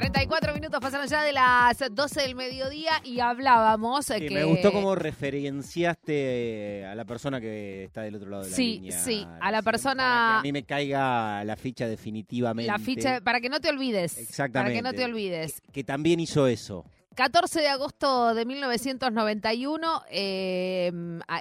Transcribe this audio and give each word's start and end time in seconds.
34 0.00 0.54
minutos 0.54 0.80
pasaron 0.80 1.06
ya 1.08 1.22
de 1.22 1.32
las 1.32 1.78
12 1.90 2.20
del 2.22 2.34
mediodía 2.34 2.92
y 3.04 3.20
hablábamos 3.20 4.08
eh, 4.10 4.18
Sí, 4.20 4.28
que... 4.28 4.34
Me 4.34 4.44
gustó 4.44 4.72
cómo 4.72 4.94
referenciaste 4.94 6.84
a 6.86 6.94
la 6.94 7.04
persona 7.04 7.40
que 7.40 7.84
está 7.84 8.02
del 8.02 8.14
otro 8.16 8.30
lado 8.30 8.44
de 8.44 8.50
la 8.50 8.56
Sí, 8.56 8.74
línea. 8.80 8.98
sí, 9.00 9.26
a 9.40 9.50
la 9.50 9.62
Para 9.62 9.72
persona- 9.72 10.30
que 10.34 10.38
a 10.38 10.42
mí 10.42 10.52
me 10.52 10.62
caiga 10.64 11.44
la 11.44 11.56
ficha 11.56 11.88
definitivamente. 11.88 12.70
La 12.70 12.78
ficha, 12.78 13.20
para 13.20 13.40
que 13.40 13.48
no 13.48 13.60
te 13.60 13.68
olvides. 13.70 14.18
Exactamente. 14.18 14.58
Para 14.58 14.72
que 14.74 14.82
no 14.82 14.92
te 14.92 15.04
olvides. 15.04 15.60
Que 15.72 15.84
también 15.84 16.20
hizo 16.20 16.46
eso. 16.46 16.84
14 17.14 17.60
de 17.60 17.68
agosto 17.68 18.32
de 18.34 18.44
1991, 18.46 20.02
eh, 20.10 20.92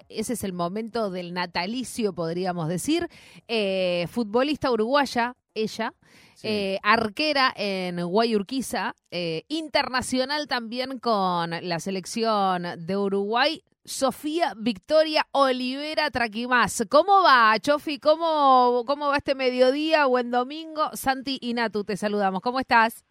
ese 0.10 0.34
es 0.34 0.44
el 0.44 0.54
momento 0.54 1.12
del 1.12 1.34
natalicio, 1.36 2.14
podríamos 2.14 2.68
decir. 2.68 3.08
Eh, 3.48 4.08
futbolista 4.10 4.72
uruguaya, 4.72 5.36
ella, 5.54 5.94
Sí. 6.38 6.48
eh, 6.48 6.80
arquera 6.84 7.52
en 7.56 8.00
Guayurquiza, 8.06 8.94
eh, 9.10 9.42
internacional 9.48 10.48
también 10.48 11.00
con 11.00 11.50
la 11.50 11.80
selección 11.80 12.64
de 12.78 12.96
Uruguay. 12.96 13.64
Sofía 13.86 14.54
Victoria 14.56 15.26
Olivera 15.32 16.12
Traquimás. 16.12 16.86
¿Cómo 16.92 17.24
va, 17.24 17.58
Chofi? 17.60 17.98
¿Cómo, 17.98 18.84
¿Cómo 18.86 19.08
va 19.08 19.18
este 19.18 19.34
mediodía? 19.34 20.06
Buen 20.06 20.30
domingo. 20.30 20.92
Santi 20.94 21.40
y 21.42 21.56
Natu, 21.56 21.84
te 21.84 21.98
saludamos. 21.98 22.42
¿Cómo 22.42 22.60
estás? 22.60 23.04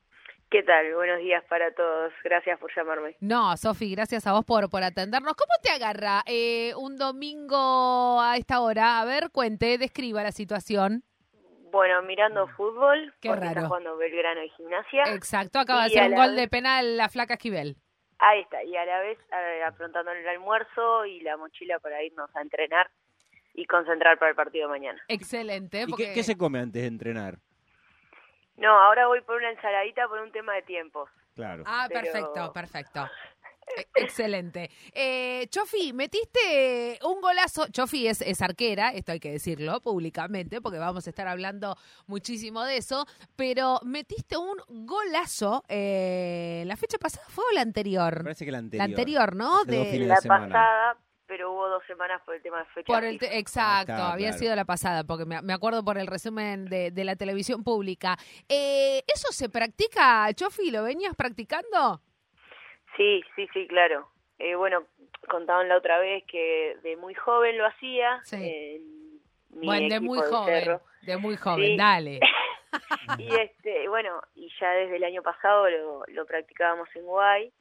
¿Qué 0.48 0.62
tal? 0.62 0.94
Buenos 0.94 1.18
días 1.18 1.42
para 1.48 1.74
todos. 1.74 2.12
Gracias 2.22 2.60
por 2.60 2.70
llamarme. 2.76 3.16
No, 3.18 3.56
Sofi, 3.56 3.90
gracias 3.90 4.24
a 4.28 4.32
vos 4.34 4.44
por, 4.44 4.70
por 4.70 4.84
atendernos. 4.84 5.34
¿Cómo 5.34 5.52
te 5.64 5.70
agarra 5.70 6.22
eh, 6.26 6.74
un 6.76 6.96
domingo 6.96 8.20
a 8.20 8.36
esta 8.36 8.60
hora? 8.60 9.00
A 9.00 9.04
ver, 9.04 9.30
cuente, 9.32 9.78
describa 9.78 10.22
la 10.22 10.30
situación. 10.30 11.02
Bueno, 11.76 12.00
mirando 12.02 12.48
fútbol, 12.48 13.12
Qué 13.20 13.28
porque 13.28 13.44
raro. 13.44 13.56
está 13.56 13.68
jugando 13.68 13.96
Belgrano 13.98 14.42
y 14.42 14.48
Gimnasia. 14.50 15.04
Exacto, 15.14 15.58
acaba 15.58 15.82
de 15.84 15.88
Y 15.88 15.92
hacer 15.92 16.02
a 16.02 16.06
un 16.06 16.10
la 16.12 16.16
gol 16.16 16.26
vez- 16.28 16.36
de 16.40 16.48
penal 16.48 16.96
la 16.96 17.08
flaca 17.10 17.34
Esquivel. 17.34 17.76
Ahí 18.18 18.40
está, 18.40 18.64
y 18.64 18.74
a 18.76 18.84
la 18.86 19.00
vez 19.00 19.18
eh, 19.30 19.62
afrontando 19.62 20.10
el 20.12 20.26
almuerzo 20.26 21.04
y 21.04 21.20
la 21.20 21.36
mochila 21.36 21.78
para 21.80 22.02
irnos 22.02 22.34
a 22.34 22.40
entrenar 22.40 22.90
y 23.52 23.66
concentrar 23.66 24.18
para 24.18 24.30
el 24.30 24.36
partido 24.36 24.68
de 24.68 24.70
mañana. 24.72 25.02
Excelente. 25.08 25.82
¿Y 25.82 25.86
porque- 25.86 26.06
qué, 26.08 26.14
qué 26.14 26.22
se 26.22 26.38
come 26.38 26.60
antes 26.60 26.80
de 26.80 26.88
entrenar? 26.88 27.36
No, 28.56 28.70
ahora 28.70 29.06
voy 29.08 29.20
por 29.20 29.36
una 29.36 29.50
ensaladita 29.50 30.08
por 30.08 30.20
un 30.20 30.32
tema 30.32 30.54
de 30.54 30.62
tiempos. 30.62 31.10
Claro. 31.34 31.62
Ah, 31.66 31.84
pero- 31.90 32.00
perfecto, 32.00 32.52
perfecto. 32.54 33.06
E- 33.76 33.86
Excelente. 33.96 34.70
Eh, 34.92 35.46
Chofi, 35.50 35.92
metiste 35.92 36.98
un 37.04 37.20
golazo. 37.20 37.66
Chofi 37.68 38.06
es, 38.06 38.20
es 38.22 38.40
arquera, 38.42 38.90
esto 38.90 39.12
hay 39.12 39.20
que 39.20 39.32
decirlo 39.32 39.80
públicamente, 39.80 40.60
porque 40.60 40.78
vamos 40.78 41.06
a 41.06 41.10
estar 41.10 41.26
hablando 41.28 41.76
muchísimo 42.06 42.62
de 42.64 42.76
eso. 42.76 43.06
Pero 43.34 43.80
metiste 43.84 44.36
un 44.36 44.56
golazo. 44.86 45.64
eh, 45.68 46.62
¿La 46.66 46.76
fecha 46.76 46.98
pasada 46.98 47.26
fue 47.28 47.44
o 47.50 47.54
la 47.54 47.62
anterior? 47.62 48.22
Parece 48.22 48.44
que 48.44 48.52
la 48.52 48.58
La 48.58 48.64
anterior. 48.64 48.88
anterior, 48.88 49.36
¿no? 49.36 49.64
De- 49.64 49.98
La 50.06 50.16
semana. 50.16 50.46
pasada, 50.46 50.96
pero 51.26 51.52
hubo 51.52 51.68
dos 51.68 51.82
semanas 51.88 52.22
por 52.24 52.36
el 52.36 52.42
tema 52.42 52.60
de 52.60 52.64
fecha. 52.66 52.86
Por 52.86 53.04
el 53.04 53.18
FIFA. 53.18 53.30
te- 53.32 53.38
exacto, 53.38 53.92
Ah, 53.92 53.96
está, 53.96 54.12
había 54.12 54.28
claro. 54.28 54.38
sido 54.38 54.56
la 54.56 54.64
pasada, 54.64 55.04
porque 55.04 55.24
me, 55.24 55.42
me 55.42 55.52
acuerdo 55.52 55.84
por 55.84 55.98
el 55.98 56.06
resumen 56.06 56.66
de, 56.66 56.92
de 56.92 57.04
la 57.04 57.16
televisión 57.16 57.64
pública. 57.64 58.16
Eh, 58.48 59.02
¿Eso 59.12 59.32
se 59.32 59.48
practica, 59.48 60.32
Chofi? 60.34 60.70
¿Lo 60.70 60.84
venías 60.84 61.14
practicando? 61.16 62.00
Sí, 62.96 63.22
sí, 63.34 63.48
sí, 63.52 63.66
claro. 63.66 64.08
Eh, 64.38 64.54
bueno, 64.54 64.84
contaban 65.28 65.68
la 65.68 65.76
otra 65.76 65.98
vez 65.98 66.24
que 66.24 66.76
de 66.82 66.96
muy 66.96 67.14
joven 67.14 67.56
lo 67.58 67.66
hacía. 67.66 68.20
Sí. 68.24 68.80
mi 69.50 69.66
Bueno, 69.66 69.88
de 69.88 70.00
muy 70.00 70.20
de 70.20 70.26
joven, 70.26 70.78
de 71.02 71.16
muy 71.16 71.36
joven, 71.36 71.66
Sí. 71.66 71.76
dale. 71.76 72.20
Y 73.18 73.34
este, 73.34 73.88
bueno, 73.88 74.20
y 74.34 74.50
ya 74.60 74.70
desde 74.72 74.96
el 74.96 75.04
año 75.04 75.22
pasado 75.22 75.70
lo, 75.70 76.02
lo 76.08 76.26
practicábamos 76.26 76.88
en 76.94 77.04
Guay, 77.06 77.52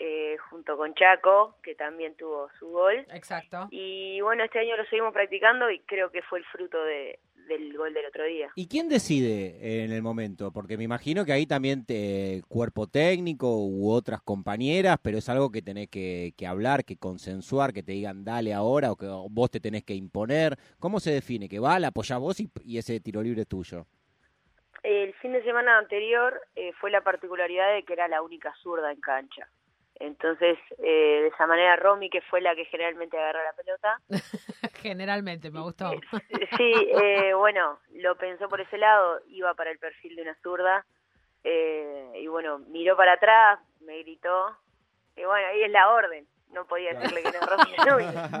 eh, 0.00 0.36
junto 0.50 0.76
con 0.76 0.94
Chaco, 0.94 1.56
que 1.62 1.74
también 1.76 2.16
tuvo 2.16 2.48
su 2.58 2.68
gol. 2.68 3.06
Exacto. 3.12 3.68
Y 3.70 4.20
bueno, 4.20 4.42
este 4.42 4.58
año 4.58 4.76
lo 4.76 4.84
seguimos 4.86 5.12
practicando 5.12 5.70
y 5.70 5.80
creo 5.80 6.10
que 6.10 6.22
fue 6.22 6.40
el 6.40 6.44
fruto 6.46 6.82
de, 6.82 7.20
del 7.48 7.76
gol 7.76 7.92
del 7.92 8.06
otro 8.06 8.24
día. 8.24 8.50
¿Y 8.54 8.68
quién 8.68 8.88
decide 8.88 9.84
en 9.84 9.92
el 9.92 10.02
momento? 10.02 10.52
Porque 10.52 10.76
me 10.76 10.84
imagino 10.84 11.24
que 11.24 11.32
ahí 11.32 11.46
también 11.46 11.84
te, 11.84 12.42
cuerpo 12.48 12.86
técnico 12.86 13.66
u 13.66 13.90
otras 13.90 14.22
compañeras, 14.22 14.98
pero 15.02 15.18
es 15.18 15.28
algo 15.28 15.50
que 15.50 15.62
tenés 15.62 15.88
que, 15.88 16.34
que 16.36 16.46
hablar, 16.46 16.84
que 16.84 16.96
consensuar, 16.96 17.72
que 17.72 17.82
te 17.82 17.92
digan 17.92 18.24
dale 18.24 18.54
ahora 18.54 18.92
o 18.92 18.96
que 18.96 19.06
vos 19.06 19.50
te 19.50 19.60
tenés 19.60 19.84
que 19.84 19.94
imponer. 19.94 20.56
¿Cómo 20.78 21.00
se 21.00 21.10
define? 21.10 21.48
¿Que 21.48 21.58
va, 21.58 21.78
la 21.78 21.88
apoyás 21.88 22.20
vos 22.20 22.38
y, 22.40 22.50
y 22.64 22.78
ese 22.78 23.00
tiro 23.00 23.22
libre 23.22 23.42
es 23.42 23.48
tuyo? 23.48 23.86
El 24.82 25.12
fin 25.14 25.32
de 25.32 25.42
semana 25.42 25.78
anterior 25.78 26.40
eh, 26.54 26.72
fue 26.80 26.90
la 26.90 27.02
particularidad 27.02 27.74
de 27.74 27.82
que 27.82 27.92
era 27.92 28.08
la 28.08 28.22
única 28.22 28.54
zurda 28.62 28.92
en 28.92 29.00
cancha. 29.00 29.48
Entonces, 30.00 30.58
eh, 30.78 31.20
de 31.22 31.26
esa 31.28 31.46
manera, 31.46 31.76
Romy, 31.76 32.08
que 32.08 32.20
fue 32.22 32.40
la 32.40 32.54
que 32.54 32.64
generalmente 32.66 33.18
agarra 33.18 33.42
la 33.42 33.52
pelota, 33.52 34.00
Generalmente, 34.82 35.50
me 35.50 35.60
gustó. 35.60 35.90
Sí, 36.56 36.72
eh, 37.02 37.34
bueno, 37.34 37.78
lo 37.94 38.16
pensó 38.16 38.48
por 38.48 38.60
ese 38.60 38.78
lado, 38.78 39.20
iba 39.28 39.54
para 39.54 39.70
el 39.70 39.78
perfil 39.78 40.16
de 40.16 40.22
una 40.22 40.34
zurda, 40.36 40.86
eh, 41.44 42.12
y 42.16 42.26
bueno, 42.26 42.58
miró 42.58 42.96
para 42.96 43.14
atrás, 43.14 43.60
me 43.80 43.98
gritó, 43.98 44.56
y 45.16 45.24
bueno, 45.24 45.46
ahí 45.48 45.62
es 45.62 45.70
la 45.70 45.90
orden, 45.90 46.26
no 46.52 46.64
podía 46.64 46.94
decirle 46.94 47.22
que 47.22 47.32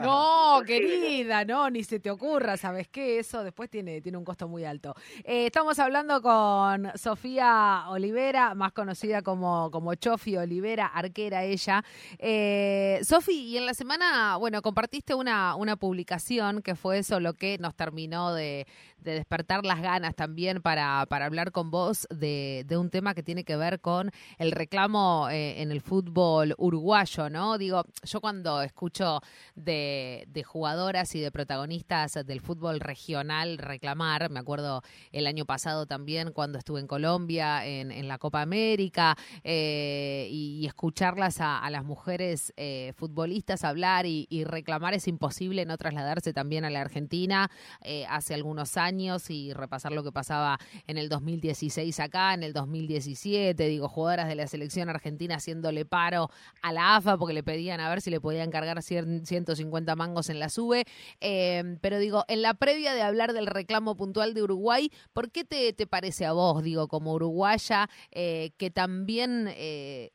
no, 0.00 0.62
querida, 0.66 1.44
no, 1.44 1.70
ni 1.70 1.84
se 1.84 2.00
te 2.00 2.10
ocurra, 2.10 2.56
¿sabes 2.56 2.88
qué? 2.88 3.18
Eso 3.18 3.44
después 3.44 3.68
tiene, 3.70 4.00
tiene 4.00 4.18
un 4.18 4.24
costo 4.24 4.48
muy 4.48 4.64
alto. 4.64 4.94
Eh, 5.24 5.46
estamos 5.46 5.78
hablando 5.78 6.22
con 6.22 6.90
Sofía 6.96 7.84
Olivera, 7.88 8.54
más 8.54 8.72
conocida 8.72 9.22
como, 9.22 9.70
como 9.70 9.94
Chofi 9.94 10.36
Olivera, 10.36 10.86
arquera 10.86 11.44
ella. 11.44 11.84
Eh, 12.18 13.00
Sofi, 13.02 13.32
y 13.32 13.58
en 13.58 13.66
la 13.66 13.74
semana, 13.74 14.36
bueno, 14.36 14.62
compartiste 14.62 15.14
una, 15.14 15.54
una 15.54 15.76
publicación 15.76 16.62
que 16.62 16.74
fue 16.74 16.98
eso 16.98 17.20
lo 17.20 17.34
que 17.34 17.58
nos 17.58 17.74
terminó 17.74 18.32
de, 18.32 18.66
de 19.00 19.12
despertar 19.12 19.64
las 19.64 19.80
ganas 19.80 20.14
también 20.14 20.60
para, 20.62 21.06
para 21.06 21.26
hablar 21.26 21.52
con 21.52 21.70
vos 21.70 22.06
de, 22.10 22.64
de 22.66 22.76
un 22.76 22.90
tema 22.90 23.14
que 23.14 23.22
tiene 23.22 23.44
que 23.44 23.56
ver 23.56 23.80
con 23.80 24.10
el 24.38 24.52
reclamo 24.52 25.28
eh, 25.30 25.62
en 25.62 25.70
el 25.70 25.80
fútbol 25.80 26.54
uruguayo, 26.58 27.30
¿no? 27.30 27.58
Digo, 27.58 27.84
yo 28.04 28.20
cuando 28.20 28.62
escucho 28.62 29.20
de, 29.54 30.24
de 30.28 30.42
jugadoras 30.44 31.14
y 31.14 31.20
de 31.20 31.30
protagonistas 31.30 32.14
del 32.24 32.40
fútbol 32.40 32.80
regional 32.80 33.58
reclamar, 33.58 34.30
me 34.30 34.38
acuerdo 34.38 34.82
el 35.12 35.26
año 35.26 35.44
pasado 35.44 35.86
también 35.86 36.32
cuando 36.32 36.58
estuve 36.58 36.80
en 36.80 36.86
Colombia, 36.86 37.66
en, 37.66 37.90
en 37.90 38.08
la 38.08 38.18
Copa 38.18 38.42
América, 38.42 39.16
eh, 39.44 40.28
y, 40.30 40.66
escucharlas 40.66 41.40
a, 41.40 41.68
las 41.70 41.84
mujeres 41.84 42.52
eh, 42.56 42.92
futbolistas 42.96 43.64
hablar 43.64 44.06
y, 44.06 44.26
y 44.30 44.44
reclamar 44.44 44.94
es 44.94 45.08
imposible 45.08 45.64
no 45.64 45.76
trasladarse 45.76 46.32
también 46.32 46.64
a 46.64 46.70
la 46.70 46.80
Argentina 46.80 47.50
eh, 47.82 48.04
hace 48.08 48.34
algunos 48.34 48.76
años 48.76 49.30
y 49.30 49.52
repasar 49.52 49.92
lo 49.92 50.04
que 50.04 50.12
pasaba 50.12 50.58
en 50.86 50.98
el 50.98 51.08
2016 51.08 51.98
acá, 52.00 52.34
en 52.34 52.42
el 52.42 52.52
2017, 52.52 53.66
digo, 53.66 53.88
jugadoras 53.88 54.28
de 54.28 54.34
la 54.34 54.46
selección 54.46 54.88
argentina 54.88 55.36
haciéndole 55.36 55.84
paro 55.84 56.30
a 56.62 56.72
la 56.72 56.96
AFA 56.96 57.16
porque 57.16 57.34
le 57.34 57.42
pedían 57.42 57.80
a 57.80 57.87
ver 57.90 58.00
si 58.00 58.10
le 58.10 58.20
podían 58.20 58.50
cargar 58.50 58.78
cien- 58.78 59.24
150 59.24 59.94
mangos 59.96 60.30
en 60.30 60.38
la 60.40 60.48
sube. 60.48 60.84
Eh, 61.20 61.78
pero 61.80 61.98
digo, 61.98 62.24
en 62.28 62.42
la 62.42 62.54
previa 62.54 62.94
de 62.94 63.02
hablar 63.02 63.32
del 63.32 63.46
reclamo 63.46 63.96
puntual 63.96 64.34
de 64.34 64.42
Uruguay, 64.42 64.90
¿por 65.12 65.30
qué 65.30 65.44
te, 65.44 65.72
te 65.72 65.86
parece 65.86 66.26
a 66.26 66.32
vos, 66.32 66.62
digo, 66.62 66.88
como 66.88 67.12
uruguaya, 67.14 67.88
eh, 68.10 68.50
que 68.58 68.70
también... 68.70 69.48
eh, 69.50 70.10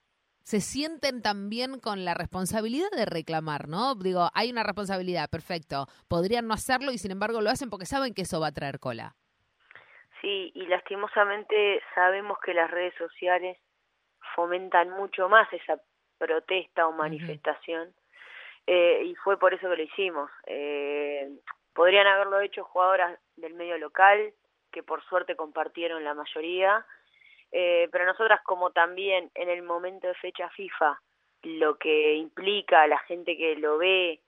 se 0.45 0.59
sienten 0.59 1.21
también 1.21 1.79
con 1.79 2.03
la 2.03 2.15
responsabilidad 2.15 2.89
de 2.91 3.05
reclamar, 3.05 3.69
¿no? 3.69 3.95
Digo, 3.95 4.29
hay 4.33 4.51
una 4.51 4.63
responsabilidad, 4.63 5.29
perfecto. 5.29 5.87
Podrían 6.09 6.47
no 6.47 6.53
hacerlo 6.53 6.91
y 6.91 6.97
sin 6.97 7.11
embargo 7.11 7.39
lo 7.39 7.49
hacen 7.49 7.69
porque 7.69 7.85
saben 7.85 8.13
que 8.13 8.23
eso 8.23 8.41
va 8.41 8.47
a 8.47 8.51
traer 8.51 8.77
cola. 8.79 9.15
Sí, 10.21 10.51
y 10.53 10.65
lastimosamente 10.67 11.79
sabemos 11.95 12.39
que 12.45 12.53
las 12.53 12.69
redes 12.69 12.93
sociales 12.97 13.57
fomentan 14.35 14.89
mucho 14.89 15.29
más 15.29 15.47
esa 15.53 15.77
protesta 16.23 16.87
o 16.87 16.91
manifestación, 16.93 17.93
eh, 18.65 19.03
y 19.05 19.15
fue 19.15 19.37
por 19.37 19.53
eso 19.53 19.69
que 19.69 19.75
lo 19.75 19.83
hicimos. 19.83 20.31
Eh, 20.47 21.29
podrían 21.73 22.07
haberlo 22.07 22.39
hecho 22.39 22.63
jugadoras 22.63 23.19
del 23.35 23.53
medio 23.55 23.77
local, 23.77 24.33
que 24.71 24.83
por 24.83 25.03
suerte 25.03 25.35
compartieron 25.35 26.03
la 26.03 26.13
mayoría, 26.13 26.85
eh, 27.51 27.89
pero 27.91 28.05
nosotras 28.05 28.41
como 28.43 28.71
también 28.71 29.29
en 29.35 29.49
el 29.49 29.63
momento 29.63 30.07
de 30.07 30.15
fecha 30.15 30.49
FIFA, 30.49 30.99
lo 31.43 31.77
que 31.77 32.15
implica 32.15 32.83
a 32.83 32.87
la 32.87 32.99
gente 32.99 33.35
que 33.37 33.55
lo 33.55 33.77
ve, 33.77 34.21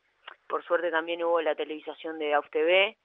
por 0.47 0.63
suerte 0.65 0.91
también 0.91 1.23
hubo 1.23 1.41
la 1.41 1.55
televisación 1.55 2.19
de 2.19 2.33
AUTV, 2.33 2.95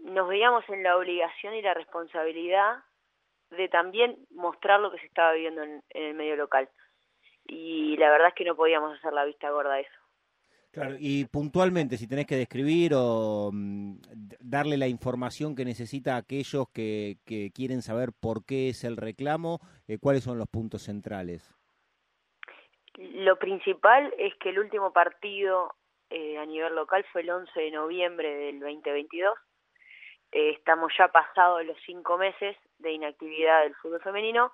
nos 0.00 0.28
veíamos 0.28 0.68
en 0.68 0.82
la 0.82 0.96
obligación 0.96 1.54
y 1.54 1.62
la 1.62 1.74
responsabilidad 1.74 2.78
de 3.50 3.68
también 3.68 4.16
mostrar 4.30 4.80
lo 4.80 4.90
que 4.90 4.98
se 4.98 5.06
estaba 5.06 5.32
viviendo 5.32 5.62
en, 5.62 5.82
en 5.90 6.02
el 6.02 6.14
medio 6.14 6.36
local. 6.36 6.68
Y 7.52 7.96
la 7.96 8.10
verdad 8.10 8.28
es 8.28 8.34
que 8.34 8.44
no 8.44 8.54
podíamos 8.54 8.96
hacer 8.96 9.12
la 9.12 9.24
vista 9.24 9.50
gorda 9.50 9.74
a 9.74 9.80
eso. 9.80 9.90
Claro, 10.70 10.94
y 11.00 11.24
puntualmente, 11.24 11.96
si 11.96 12.06
tenés 12.06 12.26
que 12.26 12.36
describir 12.36 12.92
o 12.94 13.50
mm, 13.52 13.96
darle 14.38 14.76
la 14.76 14.86
información 14.86 15.56
que 15.56 15.64
necesita 15.64 16.14
a 16.14 16.18
aquellos 16.18 16.68
que, 16.72 17.16
que, 17.26 17.50
quieren 17.52 17.82
saber 17.82 18.10
por 18.12 18.46
qué 18.46 18.68
es 18.68 18.84
el 18.84 18.96
reclamo, 18.96 19.58
eh, 19.88 19.98
¿cuáles 20.00 20.22
son 20.22 20.38
los 20.38 20.46
puntos 20.46 20.82
centrales? 20.82 21.52
Lo 22.96 23.36
principal 23.36 24.14
es 24.16 24.32
que 24.36 24.50
el 24.50 24.60
último 24.60 24.92
partido 24.92 25.74
eh, 26.08 26.38
a 26.38 26.46
nivel 26.46 26.76
local 26.76 27.04
fue 27.12 27.22
el 27.22 27.30
11 27.30 27.60
de 27.60 27.70
noviembre 27.72 28.32
del 28.32 28.60
2022. 28.60 29.36
Eh, 30.30 30.50
estamos 30.50 30.92
ya 30.96 31.08
pasados 31.08 31.64
los 31.66 31.76
cinco 31.84 32.16
meses 32.16 32.56
de 32.78 32.92
inactividad 32.92 33.62
del 33.64 33.74
fútbol 33.74 34.00
femenino 34.02 34.52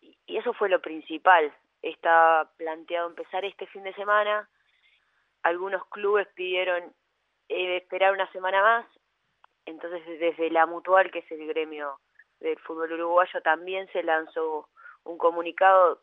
y 0.00 0.38
eso 0.38 0.54
fue 0.54 0.70
lo 0.70 0.80
principal. 0.80 1.52
Está 1.86 2.50
planteado 2.56 3.08
empezar 3.08 3.44
este 3.44 3.66
fin 3.66 3.84
de 3.84 3.94
semana 3.94 4.48
algunos 5.46 5.86
clubes 5.86 6.26
pidieron 6.34 6.82
eh, 7.48 7.76
esperar 7.76 8.12
una 8.12 8.30
semana 8.32 8.60
más, 8.62 8.86
entonces 9.64 10.02
desde 10.18 10.50
la 10.50 10.66
Mutual, 10.66 11.12
que 11.12 11.20
es 11.20 11.30
el 11.30 11.46
gremio 11.46 12.00
del 12.40 12.58
fútbol 12.58 12.92
uruguayo, 12.92 13.40
también 13.42 13.86
se 13.92 14.02
lanzó 14.02 14.68
un 15.04 15.18
comunicado 15.18 16.02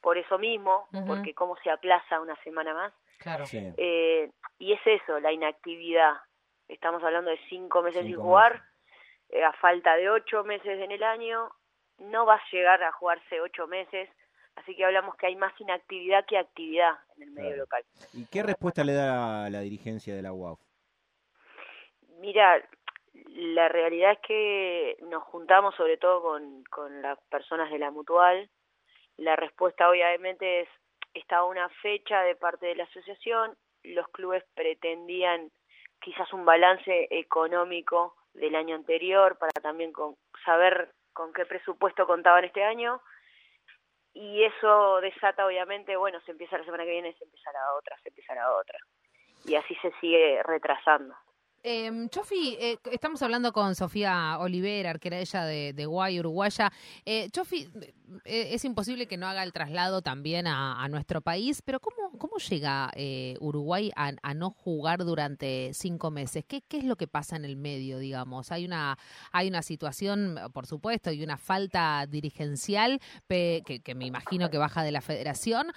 por 0.00 0.16
eso 0.16 0.38
mismo, 0.38 0.86
porque 1.08 1.34
cómo 1.34 1.56
se 1.64 1.70
aplaza 1.70 2.20
una 2.20 2.36
semana 2.44 2.72
más. 2.72 2.92
Claro. 3.18 3.44
Eh, 3.52 4.30
y 4.60 4.72
es 4.72 4.80
eso, 4.86 5.18
la 5.18 5.32
inactividad. 5.32 6.14
Estamos 6.68 7.02
hablando 7.02 7.30
de 7.30 7.40
cinco 7.48 7.82
meses 7.82 8.04
sin 8.06 8.14
jugar, 8.14 8.62
eh, 9.30 9.42
a 9.42 9.52
falta 9.54 9.96
de 9.96 10.08
ocho 10.08 10.44
meses 10.44 10.78
en 10.80 10.92
el 10.92 11.02
año, 11.02 11.50
no 11.98 12.24
va 12.26 12.34
a 12.34 12.50
llegar 12.52 12.80
a 12.84 12.92
jugarse 12.92 13.40
ocho 13.40 13.66
meses 13.66 14.08
Así 14.58 14.74
que 14.74 14.84
hablamos 14.84 15.14
que 15.16 15.26
hay 15.26 15.36
más 15.36 15.52
inactividad 15.60 16.26
que 16.26 16.36
actividad 16.36 16.98
en 17.16 17.22
el 17.24 17.30
medio 17.30 17.56
local. 17.56 17.84
¿Y 18.12 18.26
qué 18.26 18.42
respuesta 18.42 18.82
le 18.82 18.92
da 18.92 19.48
la 19.50 19.60
dirigencia 19.60 20.14
de 20.14 20.22
la 20.22 20.32
UAF? 20.32 20.58
Mira, 22.18 22.60
la 23.12 23.68
realidad 23.68 24.12
es 24.12 24.18
que 24.26 24.96
nos 25.02 25.22
juntamos 25.24 25.76
sobre 25.76 25.96
todo 25.96 26.22
con, 26.22 26.64
con 26.64 27.02
las 27.02 27.18
personas 27.30 27.70
de 27.70 27.78
la 27.78 27.92
mutual. 27.92 28.50
La 29.16 29.36
respuesta 29.36 29.88
obviamente 29.88 30.62
es, 30.62 30.68
está 31.14 31.44
una 31.44 31.68
fecha 31.80 32.22
de 32.22 32.34
parte 32.34 32.66
de 32.66 32.74
la 32.74 32.84
asociación, 32.84 33.56
los 33.84 34.08
clubes 34.08 34.44
pretendían 34.54 35.52
quizás 36.00 36.32
un 36.32 36.44
balance 36.44 37.06
económico 37.10 38.16
del 38.34 38.56
año 38.56 38.74
anterior 38.74 39.38
para 39.38 39.52
también 39.62 39.92
con, 39.92 40.16
saber 40.44 40.90
con 41.12 41.32
qué 41.32 41.46
presupuesto 41.46 42.06
contaban 42.06 42.44
este 42.44 42.64
año 42.64 43.00
y 44.18 44.42
eso 44.42 45.00
desata 45.00 45.46
obviamente, 45.46 45.96
bueno, 45.96 46.20
se 46.22 46.32
empieza 46.32 46.58
la 46.58 46.64
semana 46.64 46.84
que 46.84 46.90
viene, 46.90 47.14
se 47.14 47.24
empezará 47.24 47.72
otra, 47.74 47.96
se 48.02 48.08
empezará 48.08 48.52
otra. 48.52 48.76
Y 49.44 49.54
así 49.54 49.76
se 49.76 49.92
sigue 50.00 50.42
retrasando. 50.42 51.14
Eh, 51.70 52.08
Chofi, 52.08 52.56
eh, 52.58 52.78
estamos 52.90 53.20
hablando 53.20 53.52
con 53.52 53.74
Sofía 53.74 54.38
Olivera, 54.40 54.88
arquera 54.88 55.18
ella 55.18 55.44
de, 55.44 55.74
de 55.74 55.84
Guay, 55.84 56.18
uruguaya. 56.18 56.72
Eh, 57.04 57.28
Chofi, 57.30 57.68
eh, 58.24 58.54
es 58.54 58.64
imposible 58.64 59.06
que 59.06 59.18
no 59.18 59.26
haga 59.28 59.42
el 59.42 59.52
traslado 59.52 60.00
también 60.00 60.46
a, 60.46 60.88
nuestro 60.88 61.20
país, 61.20 61.60
pero 61.60 61.78
¿cómo, 61.78 62.16
cómo 62.16 62.38
llega 62.38 62.90
Uruguay 63.40 63.92
a, 63.94 64.32
no 64.32 64.48
jugar 64.48 65.04
durante 65.04 65.72
cinco 65.74 66.10
meses? 66.10 66.46
¿Qué, 66.48 66.62
¿Qué 66.62 66.78
es 66.78 66.84
lo 66.84 66.96
que 66.96 67.06
pasa 67.06 67.36
en 67.36 67.44
el 67.44 67.56
medio, 67.56 67.98
digamos? 67.98 68.50
Hay 68.50 68.64
una, 68.64 68.96
hay 69.32 69.48
una 69.48 69.60
situación, 69.60 70.38
por 70.54 70.64
supuesto, 70.64 71.12
y 71.12 71.22
una 71.22 71.36
falta 71.36 72.06
dirigencial 72.08 73.02
que, 73.28 73.82
que, 73.84 73.94
me 73.94 74.06
imagino 74.06 74.48
que 74.48 74.56
baja 74.56 74.82
de 74.82 74.92
la 74.92 75.02
federación, 75.02 75.70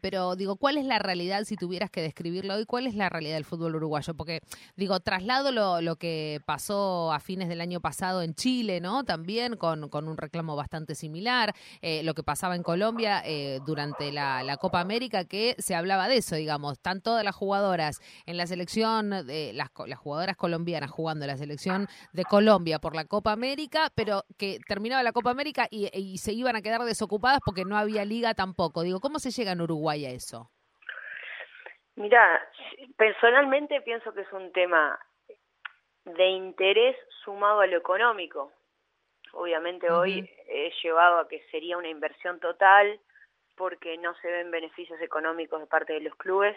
pero 0.00 0.36
digo, 0.36 0.56
¿cuál 0.56 0.78
es 0.78 0.86
la 0.86 0.98
realidad, 0.98 1.44
si 1.44 1.56
tuvieras 1.56 1.90
que 1.90 2.00
describirlo 2.00 2.54
hoy, 2.54 2.64
cuál 2.64 2.86
es 2.86 2.94
la 2.94 3.10
realidad 3.10 3.34
del 3.34 3.44
fútbol 3.44 3.76
uruguayo? 3.76 4.14
Porque, 4.14 4.40
digo, 4.76 5.00
traslado 5.18 5.50
lo, 5.50 5.80
lo 5.80 5.96
que 5.96 6.38
pasó 6.46 7.12
a 7.12 7.18
fines 7.18 7.48
del 7.48 7.60
año 7.60 7.80
pasado 7.80 8.22
en 8.22 8.34
Chile, 8.34 8.80
¿no? 8.80 9.02
También 9.02 9.56
con, 9.56 9.88
con 9.88 10.06
un 10.06 10.16
reclamo 10.16 10.54
bastante 10.54 10.94
similar, 10.94 11.54
eh, 11.82 12.02
lo 12.04 12.14
que 12.14 12.22
pasaba 12.22 12.54
en 12.54 12.62
Colombia 12.62 13.20
eh, 13.24 13.58
durante 13.66 14.12
la, 14.12 14.56
Copa 14.60 14.80
América, 14.80 15.24
que 15.24 15.56
se 15.58 15.74
hablaba 15.74 16.06
de 16.06 16.18
eso, 16.18 16.36
digamos, 16.36 16.74
están 16.74 17.00
todas 17.02 17.24
las 17.24 17.34
jugadoras 17.34 17.98
en 18.26 18.36
la 18.36 18.46
selección, 18.46 19.10
de 19.10 19.52
las, 19.54 19.70
las 19.86 19.98
jugadoras 19.98 20.36
colombianas 20.36 20.90
jugando 20.90 21.26
la 21.26 21.36
selección 21.36 21.88
de 22.12 22.24
Colombia 22.24 22.78
por 22.78 22.94
la 22.94 23.04
Copa 23.04 23.32
América, 23.32 23.90
pero 23.96 24.22
que 24.38 24.58
terminaba 24.68 25.02
la 25.02 25.12
Copa 25.12 25.30
América 25.30 25.66
y, 25.68 25.90
y 25.92 26.18
se 26.18 26.32
iban 26.32 26.54
a 26.54 26.62
quedar 26.62 26.82
desocupadas 26.82 27.40
porque 27.44 27.64
no 27.64 27.76
había 27.76 28.04
liga 28.04 28.34
tampoco. 28.34 28.82
Digo, 28.82 29.00
¿cómo 29.00 29.18
se 29.18 29.32
llega 29.32 29.50
en 29.52 29.62
Uruguay 29.62 30.06
a 30.06 30.10
eso? 30.10 30.50
Mira, 31.98 32.40
personalmente 32.96 33.80
pienso 33.80 34.12
que 34.14 34.20
es 34.20 34.32
un 34.32 34.52
tema 34.52 34.96
de 36.16 36.28
interés 36.28 36.96
sumado 37.24 37.60
a 37.60 37.66
lo 37.66 37.76
económico. 37.76 38.52
Obviamente 39.32 39.90
hoy 39.90 40.28
he 40.46 40.72
llevado 40.82 41.18
a 41.18 41.28
que 41.28 41.42
sería 41.50 41.76
una 41.76 41.88
inversión 41.88 42.40
total 42.40 42.98
porque 43.56 43.98
no 43.98 44.14
se 44.16 44.30
ven 44.30 44.50
beneficios 44.50 45.00
económicos 45.00 45.60
de 45.60 45.66
parte 45.66 45.92
de 45.92 46.00
los 46.00 46.14
clubes, 46.14 46.56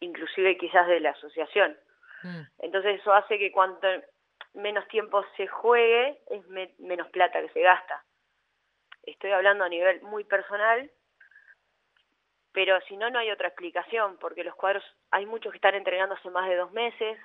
inclusive 0.00 0.58
quizás 0.58 0.86
de 0.88 1.00
la 1.00 1.10
asociación. 1.10 1.76
Mm. 2.22 2.42
Entonces 2.58 3.00
eso 3.00 3.12
hace 3.12 3.38
que 3.38 3.52
cuanto 3.52 3.86
menos 4.54 4.86
tiempo 4.88 5.24
se 5.36 5.46
juegue, 5.46 6.18
es 6.28 6.46
menos 6.78 7.08
plata 7.10 7.40
que 7.40 7.50
se 7.50 7.62
gasta. 7.62 8.04
Estoy 9.04 9.30
hablando 9.30 9.64
a 9.64 9.68
nivel 9.68 10.02
muy 10.02 10.24
personal, 10.24 10.90
pero 12.52 12.80
si 12.82 12.96
no, 12.96 13.10
no 13.10 13.20
hay 13.20 13.30
otra 13.30 13.48
explicación, 13.48 14.18
porque 14.18 14.44
los 14.44 14.54
cuadros, 14.56 14.84
hay 15.10 15.24
muchos 15.24 15.52
que 15.52 15.58
están 15.58 15.76
entrenando 15.76 16.16
hace 16.16 16.30
más 16.30 16.48
de 16.48 16.56
dos 16.56 16.72
meses, 16.72 17.18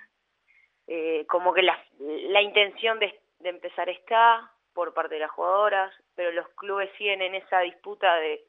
eh, 0.88 1.26
como 1.28 1.54
que 1.54 1.64
la, 1.64 1.78
la 2.00 2.42
intención 2.42 3.00
de, 3.00 3.20
de, 3.40 3.50
empezar 3.50 3.90
está 3.90 4.52
por 4.74 4.94
parte 4.94 5.16
de 5.16 5.22
las 5.22 5.32
jugadoras, 5.32 5.94
pero 6.16 6.32
los 6.32 6.48
clubes 6.50 6.90
siguen 6.98 7.22
en 7.22 7.36
esa 7.36 7.60
disputa 7.62 8.16
de 8.16 8.44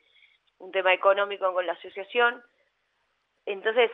un 0.58 0.72
tema 0.72 0.92
económico 0.92 1.52
con 1.52 1.66
la 1.66 1.72
asociación. 1.72 2.42
Entonces, 3.44 3.90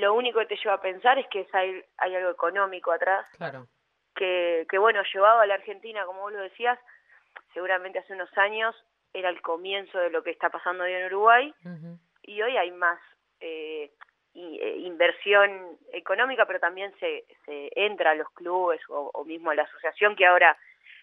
lo 0.00 0.14
único 0.14 0.40
que 0.40 0.46
te 0.46 0.56
lleva 0.56 0.74
a 0.74 0.80
pensar 0.80 1.18
es 1.18 1.26
que 1.28 1.46
hay, 1.52 1.82
hay 1.96 2.14
algo 2.14 2.30
económico 2.30 2.92
atrás. 2.92 3.26
Claro. 3.36 3.66
Que, 4.14 4.66
que, 4.68 4.78
bueno, 4.78 5.02
llevado 5.14 5.40
a 5.40 5.46
la 5.46 5.54
Argentina, 5.54 6.04
como 6.04 6.20
vos 6.20 6.32
lo 6.32 6.40
decías, 6.40 6.78
seguramente 7.54 8.00
hace 8.00 8.12
unos 8.12 8.36
años 8.36 8.76
era 9.12 9.28
el 9.28 9.40
comienzo 9.40 9.98
de 9.98 10.10
lo 10.10 10.22
que 10.22 10.30
está 10.30 10.50
pasando 10.50 10.84
hoy 10.84 10.92
en 10.92 11.06
Uruguay 11.06 11.54
y 12.22 12.42
hoy 12.42 12.56
hay 12.56 12.70
más 12.70 13.00
eh, 13.40 13.90
eh, 14.34 14.76
inversión 14.78 15.78
económica, 15.92 16.46
pero 16.46 16.60
también 16.60 16.92
se, 17.00 17.24
se 17.44 17.70
entra 17.74 18.12
a 18.12 18.14
los 18.14 18.28
clubes 18.30 18.80
o, 18.88 19.10
o 19.12 19.24
mismo 19.24 19.50
a 19.50 19.54
la 19.54 19.62
asociación 19.62 20.14
que 20.16 20.26
ahora 20.26 20.56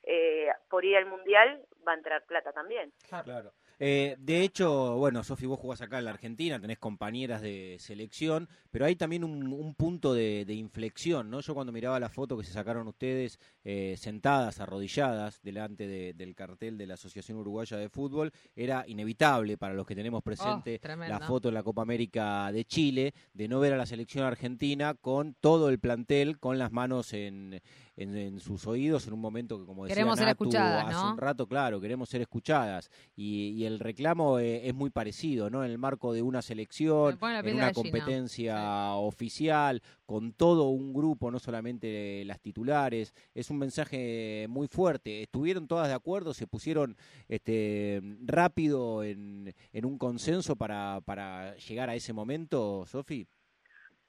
eh, 0.03 0.50
por 0.69 0.85
ir 0.85 0.95
al 0.95 1.06
mundial 1.06 1.62
va 1.85 1.91
a 1.91 1.95
entrar 1.95 2.24
plata 2.25 2.53
también. 2.53 2.91
Claro. 3.09 3.51
Eh, 3.79 4.15
de 4.19 4.41
hecho, 4.41 4.95
bueno, 4.95 5.24
Sofi, 5.24 5.46
vos 5.46 5.60
jugás 5.60 5.81
acá 5.81 6.00
en 6.00 6.05
la 6.05 6.12
Argentina, 6.12 6.60
tenés 6.60 6.79
compañeras 6.79 7.41
de 7.41 7.77
selección, 7.79 8.50
pero 8.72 8.86
hay 8.86 8.96
también 8.96 9.24
un, 9.24 9.75
punto 9.75 10.13
de, 10.13 10.46
inflexión, 10.50 11.29
¿no? 11.29 11.41
Yo 11.41 11.53
cuando 11.53 11.72
miraba 11.72 12.00
la 12.00 12.10
foto 12.10 12.38
que 12.38 12.43
se 12.43 12.51
sacaron 12.51 12.88
ustedes 12.88 13.39
eh, 13.63 13.96
sentadas, 13.98 14.60
arrodilladas, 14.60 15.41
delante 15.43 16.13
del 16.13 16.36
cartel 16.36 16.77
de 16.77 16.88
la 16.88 16.96
Asociación 16.96 17.38
Uruguaya 17.38 17.77
de 17.77 17.89
Fútbol, 17.89 18.31
era 18.55 18.84
inevitable 18.88 19.57
para 19.57 19.75
los 19.75 19.86
que 19.86 19.96
tenemos 19.96 20.24
presente 20.24 20.81
oh, 20.84 20.96
la 20.96 21.19
foto 21.19 21.50
en 21.50 21.53
la 21.53 21.63
Copa 21.63 21.84
América 21.84 22.51
de 22.51 22.65
Chile, 22.65 23.13
de 23.34 23.48
no 23.48 23.60
ver 23.60 23.74
a 23.74 23.77
la 23.77 23.86
selección 23.86 24.25
argentina 24.25 24.96
con 24.96 25.36
todo 25.39 25.69
el 25.69 25.79
plantel, 25.79 26.39
con 26.39 26.57
las 26.57 26.72
manos 26.72 27.13
en, 27.13 27.62
en, 27.98 28.39
sus 28.39 28.66
oídos 28.68 29.08
en 29.08 29.13
un 29.13 29.20
momento 29.20 29.60
que, 29.60 29.66
como 29.66 29.84
decía 29.84 29.96
queremos 29.96 30.20
ser 30.20 30.30
escuchadas, 30.30 30.86
hace 30.94 31.08
un 31.08 31.18
rato, 31.18 31.48
claro, 31.48 31.82
queremos 31.82 32.08
ser 32.10 32.22
escuchadas. 32.22 32.89
y 33.16 33.66
el 33.66 33.80
reclamo 33.80 34.39
eh, 34.39 34.68
es 34.68 34.74
muy 34.74 34.89
parecido, 34.89 35.50
¿no? 35.50 35.63
En 35.63 35.72
el 35.72 35.77
marco 35.77 36.13
de 36.13 36.22
una 36.22 36.42
selección, 36.42 37.18
en 37.22 37.56
una 37.56 37.74
competencia 37.74 38.94
oficial, 38.94 39.82
con 40.06 40.34
todo 40.34 40.70
un 40.70 40.94
grupo, 40.94 41.32
no 41.32 41.39
solamente 41.39 42.24
las 42.25 42.39
titulares. 42.39 43.13
Es 43.34 43.50
un 43.50 43.58
mensaje 43.58 44.46
muy 44.50 44.68
fuerte. 44.68 45.24
¿Estuvieron 45.24 45.68
todas 45.68 45.88
de 45.88 45.94
acuerdo? 45.94 46.34
¿Se 46.34 46.48
pusieron 46.48 46.96
este, 47.27 48.01
rápido 48.25 49.04
en, 49.04 49.54
en 49.74 49.86
un 49.86 49.98
consenso 49.98 50.56
para, 50.56 51.01
para 51.01 51.56
llegar 51.56 51.89
a 51.89 51.96
ese 51.96 52.13
momento, 52.13 52.86
Sofi? 52.86 53.27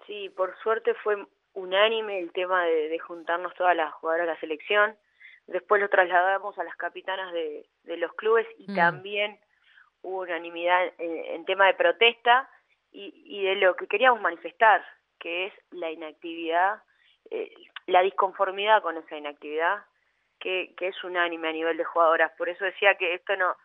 Sí, 0.07 0.31
por 0.37 0.57
suerte 0.63 0.93
fue 1.03 1.17
unánime 1.59 2.19
el 2.19 2.33
tema 2.33 2.65
de, 2.65 2.89
de 2.89 2.99
juntarnos 2.99 3.55
todas 3.55 3.77
las 3.77 3.93
jugadoras 3.95 4.27
de 4.27 4.33
la 4.35 4.41
selección 4.41 4.97
después 5.49 5.81
lo 5.81 5.89
trasladamos 5.89 6.57
a 6.59 6.65
las 6.65 6.77
capitanas 6.77 7.33
de, 7.33 7.67
de 7.85 7.97
los 7.97 8.13
clubes 8.15 8.47
y 8.59 8.71
mm. 8.71 8.75
también 8.75 9.41
hubo 10.03 10.21
unanimidad 10.21 10.93
en, 10.99 11.45
tema 11.45 11.67
de 11.67 11.75
protesta 11.75 12.49
y, 12.93 13.13
y, 13.27 13.45
de 13.45 13.57
lo 13.57 13.75
que 13.75 13.89
queríamos 13.89 14.21
manifestar, 14.21 14.85
que 15.19 15.47
es 15.47 15.53
la 15.71 15.91
inactividad, 15.91 16.83
eh, 17.31 17.53
la 17.87 18.03
disconformidad 18.03 18.83
con 18.83 18.97
esa 18.97 19.17
inactividad, 19.17 19.83
que, 20.39 20.75
que 20.77 20.89
es 20.89 21.05
unánime 21.05 21.49
a 21.49 21.53
nivel 21.53 21.77
de 21.77 21.85
jugadoras. 21.85 22.31
Por 22.39 22.49
eso 22.49 22.65
decía 22.65 22.95
que 22.95 23.15
esto 23.15 23.35
no 23.37 23.57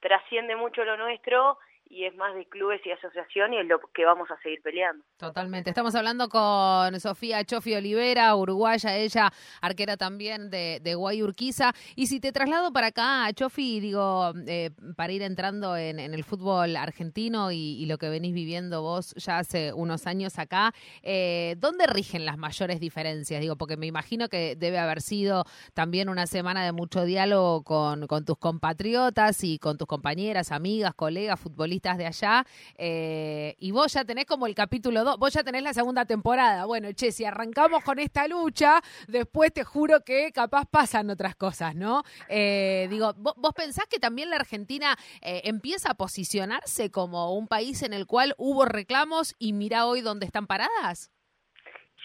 trasciende 0.00 0.54
mucho 0.54 0.84
lo 0.84 0.96
nuestro 0.96 1.58
y 1.94 2.04
es 2.04 2.16
más 2.16 2.34
de 2.34 2.44
clubes 2.46 2.80
y 2.84 2.90
asociación 2.90 3.54
y 3.54 3.58
es 3.58 3.66
lo 3.66 3.78
que 3.78 4.04
vamos 4.04 4.28
a 4.30 4.36
seguir 4.42 4.60
peleando. 4.62 5.04
Totalmente. 5.16 5.70
Estamos 5.70 5.94
hablando 5.94 6.28
con 6.28 6.98
Sofía 6.98 7.44
Chofi 7.44 7.74
Olivera, 7.74 8.34
uruguaya, 8.34 8.96
ella 8.96 9.32
arquera 9.60 9.96
también 9.96 10.50
de, 10.50 10.80
de 10.82 10.94
Guayurquiza. 10.96 11.72
Y 11.94 12.08
si 12.08 12.18
te 12.18 12.32
traslado 12.32 12.72
para 12.72 12.88
acá, 12.88 13.32
Chofi, 13.32 13.78
digo, 13.78 14.32
eh, 14.48 14.70
para 14.96 15.12
ir 15.12 15.22
entrando 15.22 15.76
en, 15.76 16.00
el 16.00 16.24
fútbol 16.24 16.76
argentino 16.76 17.52
y, 17.52 17.84
lo 17.84 17.98
que 17.98 18.08
venís 18.08 18.32
viviendo 18.32 18.80
vos 18.80 19.14
ya 19.16 19.38
hace 19.38 19.72
unos 19.74 20.06
años 20.06 20.38
acá, 20.38 20.72
eh, 21.02 21.54
¿dónde 21.58 21.86
rigen 21.86 22.24
las 22.24 22.38
mayores 22.38 22.80
diferencias? 22.80 23.40
Digo, 23.42 23.56
porque 23.56 23.76
me 23.76 23.86
imagino 23.86 24.28
que 24.28 24.56
debe 24.56 24.78
haber 24.78 25.02
sido 25.02 25.44
también 25.74 26.08
una 26.08 26.26
semana 26.26 26.64
de 26.64 26.72
mucho 26.72 27.04
diálogo 27.04 27.62
con, 27.62 28.06
con 28.06 28.24
tus 28.24 28.38
compatriotas 28.38 29.44
y 29.44 29.58
con 29.58 29.76
tus 29.76 29.86
compañeras, 29.86 30.50
amigas, 30.50 30.94
colegas, 30.94 31.38
futbolistas 31.38 31.83
de 31.92 32.06
allá. 32.06 32.44
Eh, 32.78 33.54
y 33.58 33.70
vos 33.70 33.92
ya 33.92 34.04
tenés 34.04 34.24
como 34.24 34.46
el 34.46 34.54
capítulo 34.54 35.04
2, 35.04 35.18
vos 35.18 35.32
ya 35.32 35.42
tenés 35.42 35.62
la 35.62 35.74
segunda 35.74 36.06
temporada. 36.06 36.64
Bueno, 36.64 36.88
che, 36.92 37.12
si 37.12 37.24
arrancamos 37.24 37.84
con 37.84 37.98
esta 37.98 38.26
lucha, 38.26 38.80
después 39.06 39.52
te 39.52 39.64
juro 39.64 40.00
que 40.04 40.32
capaz 40.32 40.64
pasan 40.70 41.10
otras 41.10 41.36
cosas, 41.36 41.74
¿no? 41.74 42.02
Eh, 42.28 42.86
digo, 42.88 43.12
¿vos, 43.16 43.54
pensás 43.54 43.86
que 43.86 43.98
también 43.98 44.30
la 44.30 44.36
Argentina 44.36 44.96
eh, 45.20 45.42
empieza 45.44 45.90
a 45.90 45.94
posicionarse 45.94 46.90
como 46.90 47.34
un 47.36 47.46
país 47.46 47.82
en 47.82 47.92
el 47.92 48.06
cual 48.06 48.34
hubo 48.38 48.64
reclamos 48.64 49.34
y 49.38 49.52
mira 49.52 49.86
hoy 49.86 50.00
dónde 50.00 50.26
están 50.26 50.46
paradas? 50.46 51.10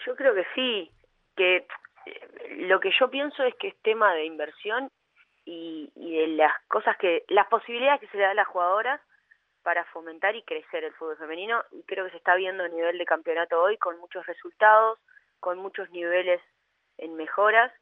Yo 0.04 0.14
creo 0.14 0.34
que 0.34 0.44
sí, 0.54 0.90
que 1.36 1.66
lo 2.58 2.80
que 2.80 2.90
yo 2.98 3.10
pienso 3.10 3.42
es 3.44 3.54
que 3.56 3.68
es 3.68 3.76
tema 3.82 4.12
de 4.14 4.24
inversión 4.24 4.90
y, 5.44 5.90
y 5.94 6.16
de 6.16 6.26
las 6.28 6.52
cosas 6.68 6.96
que, 6.98 7.24
las 7.28 7.46
posibilidades 7.48 8.00
que 8.00 8.08
se 8.08 8.16
le 8.16 8.24
da 8.24 8.30
a 8.30 8.34
las 8.34 8.46
jugadoras 8.46 9.00
para 9.62 9.84
fomentar 9.86 10.34
y 10.36 10.42
crecer 10.42 10.84
el 10.84 10.92
fútbol 10.94 11.16
femenino 11.18 11.62
y 11.72 11.82
creo 11.84 12.04
que 12.04 12.12
se 12.12 12.16
está 12.16 12.34
viendo 12.34 12.64
a 12.64 12.68
nivel 12.68 12.98
de 12.98 13.04
campeonato 13.04 13.60
hoy 13.60 13.76
con 13.78 13.98
muchos 13.98 14.24
resultados, 14.26 14.98
con 15.38 15.58
muchos 15.58 15.90
niveles 15.90 16.40
en 16.98 17.14
mejoras 17.16 17.72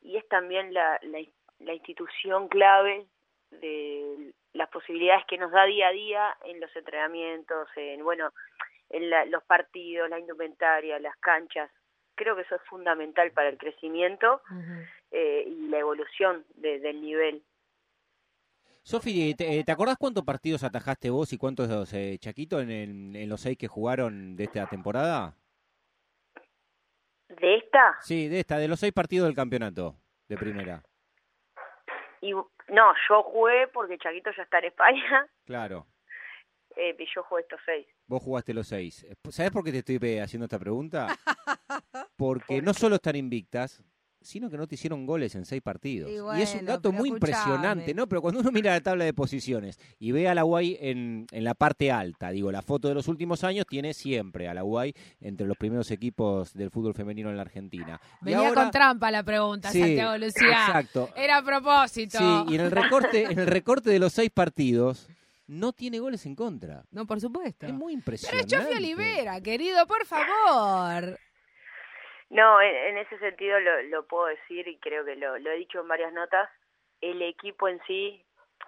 y 0.00 0.16
es 0.16 0.28
también 0.28 0.72
la, 0.72 0.98
la, 1.02 1.72
institución 1.72 2.48
clave 2.48 3.06
de 3.50 4.32
las 4.52 4.68
posibilidades 4.70 5.24
que 5.26 5.38
nos 5.38 5.50
da 5.50 5.64
día 5.64 5.88
a 5.88 5.92
día 5.92 6.36
en 6.44 6.60
los 6.60 6.74
entrenamientos, 6.76 7.68
en 7.76 8.02
bueno, 8.02 8.32
en 8.90 9.30
los 9.30 9.42
partidos, 9.44 10.08
la 10.08 10.18
indumentaria, 10.18 10.98
las 10.98 11.16
canchas. 11.18 11.70
Creo 12.14 12.36
que 12.36 12.42
eso 12.42 12.56
es 12.56 12.62
fundamental 12.62 13.30
para 13.32 13.48
el 13.48 13.58
crecimiento 13.58 14.40
eh, 15.10 15.44
y 15.46 15.68
la 15.68 15.78
evolución 15.78 16.44
del 16.54 17.00
nivel. 17.00 17.42
Sofi, 18.88 19.34
¿te, 19.34 19.62
¿te, 19.64 19.70
acordás 19.70 19.98
cuántos 19.98 20.24
partidos 20.24 20.64
atajaste 20.64 21.10
vos 21.10 21.30
y 21.34 21.36
cuántos 21.36 21.92
eh, 21.92 22.16
Chaquito 22.18 22.58
en, 22.58 22.70
en, 23.14 23.28
los 23.28 23.42
seis 23.42 23.58
que 23.58 23.68
jugaron 23.68 24.34
de 24.34 24.44
esta 24.44 24.66
temporada? 24.66 25.36
¿De 27.28 27.56
esta? 27.56 27.98
Sí, 28.00 28.28
de 28.28 28.40
esta, 28.40 28.56
de 28.56 28.66
los 28.66 28.80
seis 28.80 28.94
partidos 28.94 29.26
del 29.26 29.36
campeonato 29.36 29.94
de 30.26 30.38
primera. 30.38 30.82
Y, 32.22 32.32
no, 32.32 32.94
yo 33.10 33.22
jugué 33.24 33.68
porque 33.74 33.98
Chaquito 33.98 34.30
ya 34.34 34.42
está 34.44 34.58
en 34.60 34.64
España. 34.64 35.28
Claro. 35.44 35.86
Eh, 36.74 36.96
y 36.98 37.04
yo 37.14 37.22
jugué 37.24 37.42
estos 37.42 37.60
seis. 37.66 37.86
Vos 38.06 38.22
jugaste 38.22 38.54
los 38.54 38.68
seis. 38.68 39.06
¿Sabés 39.28 39.50
por 39.52 39.64
qué 39.64 39.70
te 39.70 39.78
estoy 39.80 39.98
eh, 40.00 40.22
haciendo 40.22 40.44
esta 40.46 40.58
pregunta? 40.58 41.08
Porque 42.16 42.62
no 42.62 42.72
solo 42.72 42.94
están 42.94 43.16
invictas, 43.16 43.84
sino 44.20 44.50
que 44.50 44.56
no 44.56 44.66
te 44.66 44.74
hicieron 44.74 45.06
goles 45.06 45.34
en 45.34 45.44
seis 45.44 45.62
partidos. 45.62 46.10
Y, 46.10 46.42
es 46.42 46.54
un 46.54 46.66
dato 46.66 46.92
muy 46.92 47.08
impresionante, 47.08 47.94
¿no? 47.94 48.08
Pero 48.08 48.22
cuando 48.22 48.40
uno 48.40 48.50
mira 48.50 48.72
la 48.72 48.80
tabla 48.80 49.04
de 49.04 49.14
posiciones 49.14 49.78
y 49.98 50.12
ve 50.12 50.28
a 50.28 50.34
la 50.34 50.42
Guay 50.42 50.76
en, 50.80 51.26
en, 51.30 51.44
la 51.44 51.54
parte 51.54 51.90
alta, 51.90 52.30
digo, 52.30 52.50
la 52.52 52.62
foto 52.62 52.88
de 52.88 52.94
los 52.94 53.08
últimos 53.08 53.44
años 53.44 53.66
tiene 53.68 53.94
siempre 53.94 54.48
a 54.48 54.54
la 54.54 54.62
Guay 54.62 54.94
entre 55.20 55.46
los 55.46 55.56
primeros 55.56 55.90
equipos 55.90 56.52
del 56.54 56.70
fútbol 56.70 56.94
femenino 56.94 57.30
en 57.30 57.36
la 57.36 57.42
Argentina. 57.42 58.00
Venía 58.20 58.52
con 58.52 58.70
trampa 58.70 59.10
la 59.10 59.22
pregunta, 59.22 59.70
Santiago 59.70 60.16
Lucía. 60.18 60.66
Exacto. 60.66 61.10
Era 61.16 61.38
a 61.38 61.42
propósito. 61.42 62.18
Sí, 62.18 62.52
y 62.52 62.54
en 62.56 62.62
el 62.62 62.70
recorte, 62.70 63.24
en 63.24 63.38
el 63.38 63.46
recorte 63.46 63.90
de 63.90 63.98
los 63.98 64.12
seis 64.12 64.30
partidos 64.30 65.08
no 65.48 65.72
tiene 65.72 65.98
goles 65.98 66.24
en 66.26 66.34
contra. 66.34 66.84
No, 66.90 67.06
por 67.06 67.20
supuesto. 67.20 67.66
Es 67.66 67.72
muy 67.72 67.94
impresionante. 67.94 68.46
Pero 68.48 68.62
es 68.62 68.68
Chofi 68.68 68.76
Olivera, 68.76 69.40
querido, 69.40 69.86
por 69.86 70.04
favor. 70.04 71.18
No, 72.30 72.60
en, 72.60 72.98
ese 72.98 73.18
sentido 73.18 73.58
lo, 73.58 73.82
lo, 73.84 74.06
puedo 74.06 74.26
decir 74.26 74.68
y 74.68 74.78
creo 74.78 75.04
que 75.04 75.16
lo, 75.16 75.38
lo, 75.38 75.50
he 75.50 75.56
dicho 75.56 75.80
en 75.80 75.88
varias 75.88 76.12
notas, 76.12 76.50
el 77.00 77.22
equipo 77.22 77.68
en 77.68 77.80
sí 77.86 78.22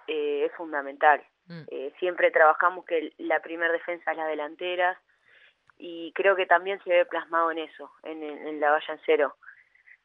eh, 0.07 0.45
es 0.45 0.51
fundamental. 0.53 1.23
Mm. 1.45 1.63
Eh, 1.69 1.93
siempre 1.99 2.31
trabajamos 2.31 2.85
que 2.85 3.13
la 3.17 3.39
primera 3.41 3.71
defensa 3.71 4.11
es 4.11 4.17
la 4.17 4.25
delantera 4.25 4.99
y 5.77 6.11
creo 6.13 6.35
que 6.35 6.45
también 6.45 6.79
se 6.83 6.89
ve 6.89 7.05
plasmado 7.05 7.51
en 7.51 7.59
eso, 7.59 7.91
en, 8.03 8.23
en, 8.23 8.59
la 8.59 8.71
valla 8.71 8.93
en 8.93 8.99
cero. 9.05 9.35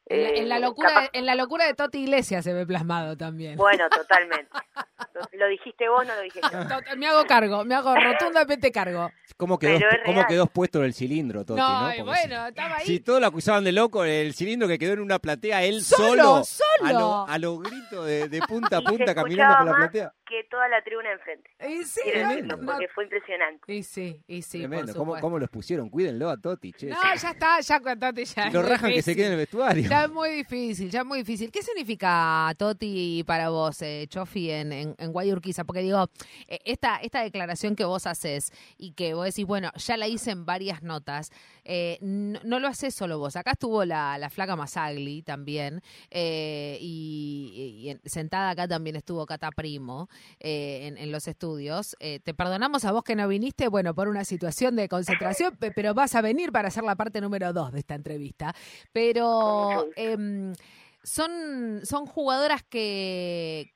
En 0.07 0.49
la, 0.49 0.59
eh, 0.59 0.61
locura, 0.61 1.11
en 1.13 1.27
la 1.27 1.35
locura 1.35 1.67
de 1.67 1.75
Toti 1.75 2.03
Iglesias 2.03 2.45
se 2.45 2.53
ve 2.53 2.67
plasmado 2.67 3.17
también. 3.17 3.57
Bueno, 3.57 3.89
totalmente. 3.89 4.51
lo 5.33 5.49
dijiste 5.49 5.89
vos, 5.89 6.07
no 6.07 6.15
lo 6.15 6.21
dije 6.23 6.41
yo. 6.43 6.49
me 6.97 7.07
hago 7.07 7.25
cargo, 7.27 7.65
me 7.65 7.75
hago 7.75 7.95
rotundamente 7.95 8.71
cargo. 8.73 9.11
¿Cómo 9.37 9.59
quedó, 9.59 9.79
¿cómo 10.07 10.25
quedó 10.27 10.47
puesto 10.47 10.83
el 10.83 10.95
cilindro, 10.95 11.45
Toti? 11.45 11.61
No, 11.61 12.05
bueno, 12.05 12.47
estaba 12.47 12.77
ahí. 12.77 12.87
Si 12.87 13.01
todos 13.01 13.21
lo 13.21 13.27
acusaban 13.27 13.65
de 13.65 13.73
loco, 13.73 14.03
el 14.05 14.33
cilindro 14.33 14.67
que 14.67 14.79
quedó 14.79 14.95
en 14.95 15.01
una 15.01 15.19
platea, 15.19 15.63
él 15.65 15.83
solo, 15.83 16.43
solo, 16.43 17.27
a 17.29 17.39
los 17.39 17.61
gritos 17.61 18.07
de, 18.07 18.41
punta 18.49 18.79
a 18.79 18.81
punta 18.83 19.15
caminando 19.15 19.59
por 19.59 19.67
la 19.67 19.77
platea. 19.77 20.13
Que 20.27 20.43
toda 20.51 20.69
la 20.69 20.83
tribuna 20.83 21.13
enfrente. 21.13 21.51
Y 21.69 21.85
sí, 21.85 22.01
porque 22.65 22.89
fue 22.89 23.05
impresionante. 23.05 23.73
Y 23.73 23.83
sí, 23.83 24.23
y 24.27 24.43
sí. 24.43 24.59
Tremendo. 24.61 24.95
¿Cómo, 24.95 25.21
¿Cómo, 25.21 25.39
los 25.39 25.51
pusieron? 25.51 25.89
Cuídenlo 25.91 26.31
a 26.31 26.37
Toti, 26.37 26.73
che. 26.73 26.87
No, 26.87 26.97
ya 26.97 27.31
está, 27.31 27.61
ya 27.61 27.81
con 27.81 27.99
Toti 27.99 28.25
ya. 28.25 28.51
lo 28.51 28.63
rajan 28.63 28.91
que 28.91 29.03
se 29.03 29.15
quede 29.15 29.27
en 29.27 29.33
el 29.33 29.39
vestuario. 29.39 29.89
Ya 29.89 30.05
es 30.05 30.11
muy 30.11 30.31
difícil, 30.31 30.91
ya 30.91 31.01
es 31.01 31.07
muy 31.07 31.19
difícil. 31.19 31.53
¿Qué 31.53 31.63
significa 31.63 32.53
Toti 32.57 33.23
para 33.27 33.51
vos, 33.51 33.83
eh, 33.83 34.07
Chofi, 34.09 34.51
en, 34.51 34.73
en, 34.73 35.06
en 35.07 35.13
Guayurquiza? 35.13 35.65
Porque 35.65 35.81
digo, 35.81 36.11
eh, 36.49 36.59
esta, 36.65 36.97
esta 36.97 37.23
declaración 37.23 37.77
que 37.77 37.85
vos 37.85 38.07
haces 38.07 38.53
y 38.77 38.93
que 38.93 39.15
vos 39.15 39.25
decís, 39.25 39.47
bueno, 39.47 39.71
ya 39.77 39.97
la 39.97 40.09
hice 40.09 40.33
en 40.33 40.45
varias 40.45 40.83
notas, 40.83 41.31
eh, 41.65 41.99
no, 42.01 42.59
lo 42.61 42.69
haces 42.69 42.95
solo 42.95 43.19
vos. 43.19 43.37
Acá 43.37 43.53
estuvo 43.53 43.85
la, 43.85 44.19
la 44.19 44.31
flaca 44.31 44.57
Masagli 44.57 45.23
también, 45.23 45.83
eh, 46.11 46.79
y, 46.81 47.97
sentada 48.05 48.51
acá 48.51 48.69
también 48.69 48.97
estuvo 48.97 49.25
Cata 49.27 49.51
Primo 49.51 50.09
en, 50.39 50.99
en, 50.99 51.13
los 51.13 51.29
estudios. 51.29 51.97
te 51.99 52.35
perdonamos 52.35 52.85
a 52.85 52.93
vos 52.93 53.05
que 53.05 53.17
no 53.17 53.27
viniste, 53.29 53.69
bueno, 53.69 53.95
por 53.95 54.09
una 54.09 54.25
situación 54.25 54.77
de 54.77 54.89
concentración, 54.89 55.57
pero 55.75 55.95
vas 55.95 56.15
a 56.15 56.21
venir 56.21 56.53
para 56.53 56.69
hacer 56.69 56.85
la 56.85 56.97
parte 56.97 57.21
número 57.21 57.53
dos 57.53 57.73
de 57.73 57.79
esta 57.81 57.95
entrevista. 57.95 58.55
Pero 58.93 59.89
em, 59.97 60.53
son, 61.03 61.81
son 61.85 62.07
jugadoras 62.07 62.63
que, 62.65 63.76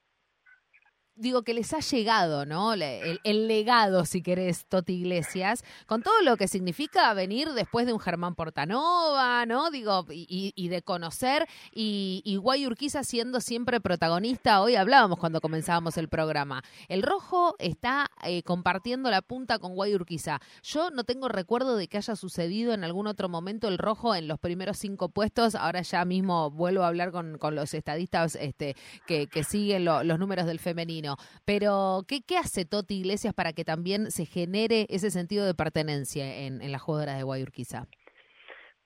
digo 1.17 1.43
que 1.43 1.55
les 1.55 1.73
ha 1.75 1.81
llegado, 1.81 2.47
¿no? 2.47 2.73
El, 2.75 3.49
legado, 3.49 4.05
si 4.05 4.23
querés, 4.23 4.67
Toti 4.67 4.95
Iglesias, 4.95 5.65
con 5.87 6.03
todo 6.03 6.21
lo 6.23 6.37
que 6.37 6.49
significa 6.49 7.13
venir 7.15 7.51
después 7.51 7.87
de 7.87 7.93
un 7.93 8.01
Germán 8.01 8.35
Portanova, 8.35 9.45
¿no? 9.47 9.71
Digo, 9.71 10.07
y, 10.11 10.69
de 10.69 10.83
conocer, 10.83 11.47
y, 11.75 12.23
y 12.25 12.37
Guayurquiza 12.37 13.05
siendo 13.05 13.41
siempre 13.41 13.81
protagonista. 13.81 14.61
Hoy 14.63 14.77
hablábamos 14.77 15.19
cuando 15.19 15.41
comenzábamos 15.41 15.97
el 15.97 16.09
programa. 16.09 16.63
El 16.89 17.03
rojo 17.03 17.55
está 17.59 18.11
eh, 18.25 18.43
compartiendo 18.43 19.11
la 19.11 19.23
punta 19.23 19.59
con 19.59 19.75
Guayurquiza. 19.75 20.41
Yo 20.63 20.91
no 20.91 21.05
tengo 21.05 21.29
recuerdo 21.29 21.77
de 21.77 21.89
que 21.89 21.99
haya 21.99 22.17
sucedido 22.17 22.73
en 22.73 22.85
algún 22.85 23.07
otro 23.07 23.29
momento 23.29 23.69
el 23.69 23.79
rojo 23.79 24.15
en 24.15 24.29
los 24.29 24.39
primeros 24.39 24.79
cinco 24.79 25.09
puestos. 25.09 25.55
Ahora 25.55 25.83
ya 25.83 26.05
mismo 26.05 26.51
vuelvo 26.51 26.83
a 26.83 26.89
hablar 26.89 27.13
con, 27.13 27.39
los 27.55 27.75
estadistas 27.75 28.37
este, 28.37 28.77
que, 29.07 29.29
siguen 29.45 29.85
los 29.85 30.19
números 30.19 30.47
del 30.47 30.59
femenino. 30.59 31.10
Pero, 31.45 32.03
¿qué, 32.09 32.21
¿qué 32.27 32.37
hace 32.37 32.65
Toti 32.65 33.01
Iglesias 33.01 33.35
para 33.35 33.53
que 33.53 33.65
también 33.65 34.11
se 34.11 34.27
genere 34.27 34.87
ese 34.91 35.11
sentido 35.11 35.47
de 35.47 35.55
pertenencia 35.55 36.25
en, 36.47 36.61
en 36.63 36.73
las 36.73 36.83
jugadoras 36.83 37.17
de 37.17 37.25
Guayurquiza? 37.25 37.87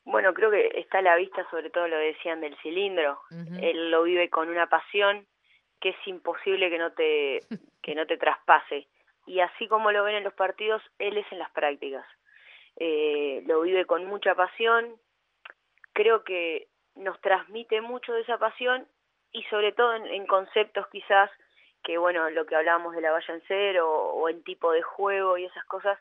Bueno, 0.04 0.34
creo 0.34 0.50
que 0.50 0.68
está 0.76 0.98
a 0.98 1.02
la 1.02 1.16
vista 1.16 1.46
sobre 1.50 1.70
todo 1.70 1.88
lo 1.88 1.96
decían 1.96 2.40
del 2.40 2.56
cilindro. 2.58 3.18
Él 3.60 3.90
lo 3.90 4.02
vive 4.02 4.28
con 4.28 4.48
una 4.48 4.68
pasión 4.68 5.26
que 5.80 5.90
es 5.90 6.06
imposible 6.06 6.70
que 6.70 6.78
no 6.78 6.92
te 6.92 7.40
que 7.82 7.94
no 7.94 8.06
te 8.06 8.18
traspase. 8.18 8.86
Y 9.26 9.40
así 9.40 9.66
como 9.68 9.90
lo 9.92 10.04
ven 10.04 10.16
en 10.16 10.24
los 10.24 10.34
partidos, 10.34 10.82
él 10.98 11.16
es 11.16 11.26
en 11.32 11.38
las 11.38 11.50
prácticas. 11.52 12.06
Eh, 12.76 13.42
lo 13.46 13.62
vive 13.62 13.86
con 13.86 14.04
mucha 14.04 14.34
pasión. 14.34 14.96
Creo 15.94 16.22
que 16.24 16.68
nos 16.96 17.18
transmite 17.20 17.80
mucho 17.80 18.12
de 18.12 18.20
esa 18.20 18.36
pasión 18.36 18.86
y 19.32 19.42
sobre 19.44 19.72
todo 19.72 19.94
en, 19.94 20.06
en 20.06 20.26
conceptos 20.26 20.86
quizás 20.88 21.30
que 21.84 21.98
bueno, 21.98 22.28
lo 22.30 22.46
que 22.46 22.56
hablábamos 22.56 22.94
de 22.94 23.02
la 23.02 23.12
valla 23.12 23.34
en 23.34 23.42
cero 23.46 23.88
o, 23.88 24.28
en 24.28 24.42
tipo 24.42 24.72
de 24.72 24.82
juego 24.82 25.38
y 25.38 25.44
esas 25.44 25.64
cosas, 25.66 25.98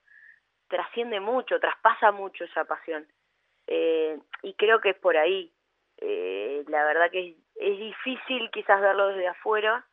trasciende 0.70 1.20
mucho, 1.20 1.60
traspasa 1.60 2.12
mucho 2.12 2.46
esa 2.46 2.66
pasión. 2.66 3.06
Eh, 3.68 4.18
y 4.42 4.54
creo 4.56 4.82
que 4.82 4.92
es 4.92 4.98
por 4.98 5.18
ahí. 5.18 5.52
Eh, 5.98 6.64
la 6.68 6.84
verdad 6.86 7.12
que 7.12 7.30
es, 7.30 7.36
es, 7.58 7.78
difícil 7.78 8.50
quizás 8.52 8.82
verlo 8.82 9.10
desde 9.10 9.28
afuera, 9.28 9.86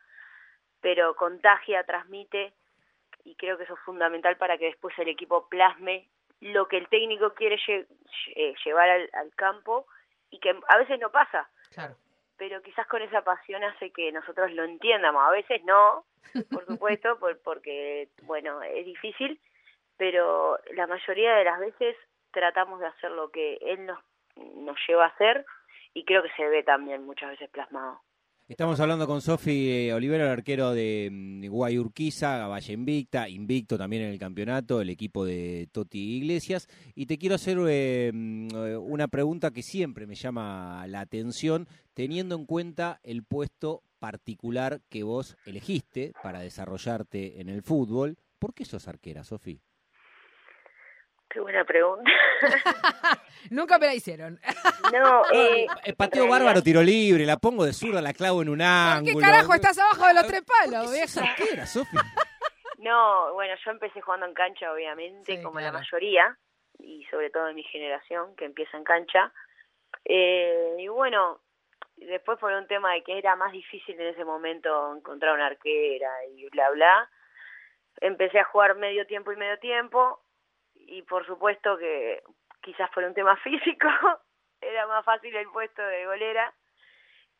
pero 0.81 1.15
contagia, 1.15 1.85
transmite 1.85 2.55
y 3.25 3.35
creo 3.37 3.59
que 3.59 3.65
eso 3.65 3.75
es 3.75 3.81
fundamental 3.81 4.37
para 4.37 4.57
que 4.57 4.67
después 4.67 4.99
el 4.99 5.09
equipo 5.09 5.49
plasme 5.49 6.09
lo 6.41 6.69
que 6.69 6.79
el 6.79 6.89
técnico 6.89 7.35
quiere 7.35 7.61
eh, 8.35 8.55
llevar 8.65 8.89
al, 8.89 9.35
campo 9.37 9.87
y 10.31 10.39
que 10.39 10.59
a 10.69 10.79
veces 10.79 10.99
no 10.99 11.11
pasa. 11.11 11.49
Claro. 11.73 11.95
Pero 12.41 12.63
quizás 12.63 12.87
con 12.87 13.03
esa 13.03 13.21
pasión 13.21 13.63
hace 13.65 13.91
que 13.91 14.11
nosotros 14.13 14.51
lo 14.53 14.65
entiendamos. 14.65 15.23
A 15.23 15.31
veces 15.31 15.63
no, 15.65 16.07
por 16.51 16.65
supuesto, 16.67 17.19
porque, 17.45 18.09
bueno, 18.23 18.63
es 18.63 18.87
difícil, 18.87 19.39
pero 19.99 20.59
la 20.73 20.87
mayoría 20.87 21.35
de 21.35 21.45
las 21.45 21.61
veces 21.61 21.99
tratamos 22.31 22.81
de 22.81 22.87
hacer 22.87 23.11
lo 23.11 23.31
que 23.31 23.59
él 23.61 23.85
nos, 23.85 23.99
nos 24.57 24.79
lleva 24.89 25.05
a 25.05 25.09
hacer 25.09 25.45
y 25.93 26.07
creo 26.07 26.23
que 26.23 26.31
se 26.31 26.49
ve 26.49 26.63
también 26.63 27.05
muchas 27.05 27.29
veces 27.29 27.51
plasmado. 27.51 28.01
Estamos 28.51 28.81
hablando 28.81 29.07
con 29.07 29.23
Sofi 29.23 29.93
Olivera, 29.93 30.25
el 30.25 30.31
arquero 30.33 30.73
de 30.73 31.09
mm, 31.09 31.47
Guayurquiza, 31.47 32.49
Valle 32.49 32.73
Invicta, 32.73 33.29
invicto 33.29 33.79
también 33.79 34.03
en 34.03 34.09
el 34.09 34.19
campeonato, 34.19 34.81
el 34.81 34.91
equipo 34.91 35.25
de 35.25 35.69
Toti 35.71 36.17
Iglesias. 36.17 36.67
Y 36.97 37.07
te 37.07 37.17
quiero 37.17 37.37
hacer 37.37 37.59
eh, 37.69 38.11
mm, 38.13 38.49
una 38.83 39.07
pregunta 39.07 39.53
que 39.53 39.63
siempre 39.63 40.09
me 40.09 40.17
llama 40.17 40.85
la 40.89 40.99
atención, 40.99 41.69
teniendo 41.95 42.35
en 42.35 42.45
cuenta 42.45 42.99
el 43.05 43.23
puesto 43.23 43.85
particular 44.01 44.81
que 44.89 45.05
vos 45.05 45.37
elegiste 45.47 46.13
para 46.21 46.41
desarrollarte 46.41 47.41
en 47.41 47.51
el 47.51 47.63
fútbol. 47.63 48.19
¿Por 48.41 48.53
qué 48.53 48.65
sos 48.65 48.89
arquera, 48.89 49.23
Sofi? 49.23 49.61
Qué 51.31 51.39
buena 51.39 51.65
pregunta. 51.65 52.11
Nunca 53.51 53.79
me 53.79 53.87
la 53.87 53.95
hicieron. 53.95 54.41
No, 54.93 55.23
eh, 55.33 55.67
pateo 55.97 56.27
bárbaro, 56.27 56.61
tiro 56.61 56.83
libre, 56.83 57.25
la 57.25 57.37
pongo 57.37 57.65
de 57.65 57.73
zurda, 57.73 58.03
la 58.03 58.13
clavo 58.13 58.43
en 58.43 58.49
un 58.49 58.61
ángulo. 58.61 59.19
¿Qué 59.19 59.25
carajo 59.25 59.55
estás 59.55 59.79
abajo 59.79 60.09
de 60.09 60.15
los 60.15 60.27
tres 60.27 60.43
palos, 60.43 60.93
vieja? 60.93 61.35
¿Qué 61.37 61.53
era, 61.53 61.67
Sofi? 61.67 61.97
No, 62.79 63.35
bueno, 63.35 63.55
yo 63.63 63.73
empecé 63.73 64.01
jugando 64.01 64.25
en 64.25 64.33
cancha, 64.33 64.73
obviamente, 64.73 65.43
como 65.43 65.61
la 65.61 65.71
mayoría, 65.71 66.35
y 66.79 67.05
sobre 67.11 67.29
todo 67.29 67.49
en 67.49 67.57
mi 67.57 67.63
generación, 67.63 68.35
que 68.37 68.47
empieza 68.47 68.75
en 68.79 68.85
cancha. 68.85 69.31
Eh, 70.03 70.77
y 70.79 70.89
bueno, 70.89 71.43
después 71.99 72.39
por 72.39 72.51
un 72.55 72.67
tema 72.67 72.95
de 72.95 73.03
que 73.03 73.19
era 73.19 73.37
más 73.37 73.53
difícil 73.53 74.01
en 74.01 74.07
ese 74.07 74.25
momento 74.25 74.97
encontrar 74.97 75.35
una 75.35 75.49
arquera 75.49 76.09
y 76.35 76.49
bla, 76.49 76.71
bla, 76.71 77.11
empecé 78.01 78.39
a 78.39 78.45
jugar 78.45 78.75
medio 78.77 79.07
tiempo 79.07 79.31
y 79.31 79.37
medio 79.37 79.59
tiempo, 79.59 80.23
y 80.91 81.03
por 81.03 81.25
supuesto 81.25 81.79
que 81.79 82.23
quizás 82.63 82.91
por 82.91 83.05
un 83.05 83.15
tema 83.15 83.37
físico 83.45 83.89
era 84.61 84.87
más 84.87 85.05
fácil 85.05 85.35
el 85.35 85.49
puesto 85.49 85.83
de 85.83 86.05
golera 86.07 86.53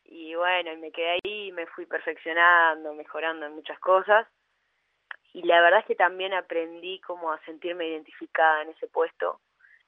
y 0.05 0.33
bueno, 0.35 0.73
y 0.73 0.77
me 0.77 0.91
quedé 0.91 1.19
ahí 1.23 1.51
me 1.51 1.67
fui 1.67 1.85
perfeccionando, 1.85 2.93
mejorando 2.93 3.45
en 3.45 3.53
muchas 3.53 3.77
cosas 3.79 4.27
y 5.33 5.43
la 5.43 5.61
verdad 5.61 5.81
es 5.81 5.85
que 5.85 5.95
también 5.95 6.33
aprendí 6.33 6.99
como 7.01 7.31
a 7.31 7.39
sentirme 7.45 7.87
identificada 7.87 8.63
en 8.63 8.69
ese 8.69 8.87
puesto 8.87 9.41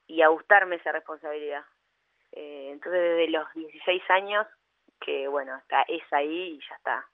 y 0.06 0.22
a 0.22 0.28
gustarme 0.28 0.76
esa 0.76 0.92
responsabilidad. 0.92 1.64
Eh, 2.32 2.68
entonces 2.70 3.00
desde 3.00 3.28
los 3.28 3.52
16 3.54 4.02
años 4.10 4.46
que 5.00 5.26
bueno, 5.28 5.56
está 5.56 5.82
es 5.88 6.04
ahí 6.12 6.56
y 6.56 6.60
ya 6.68 6.74
está. 6.76 7.06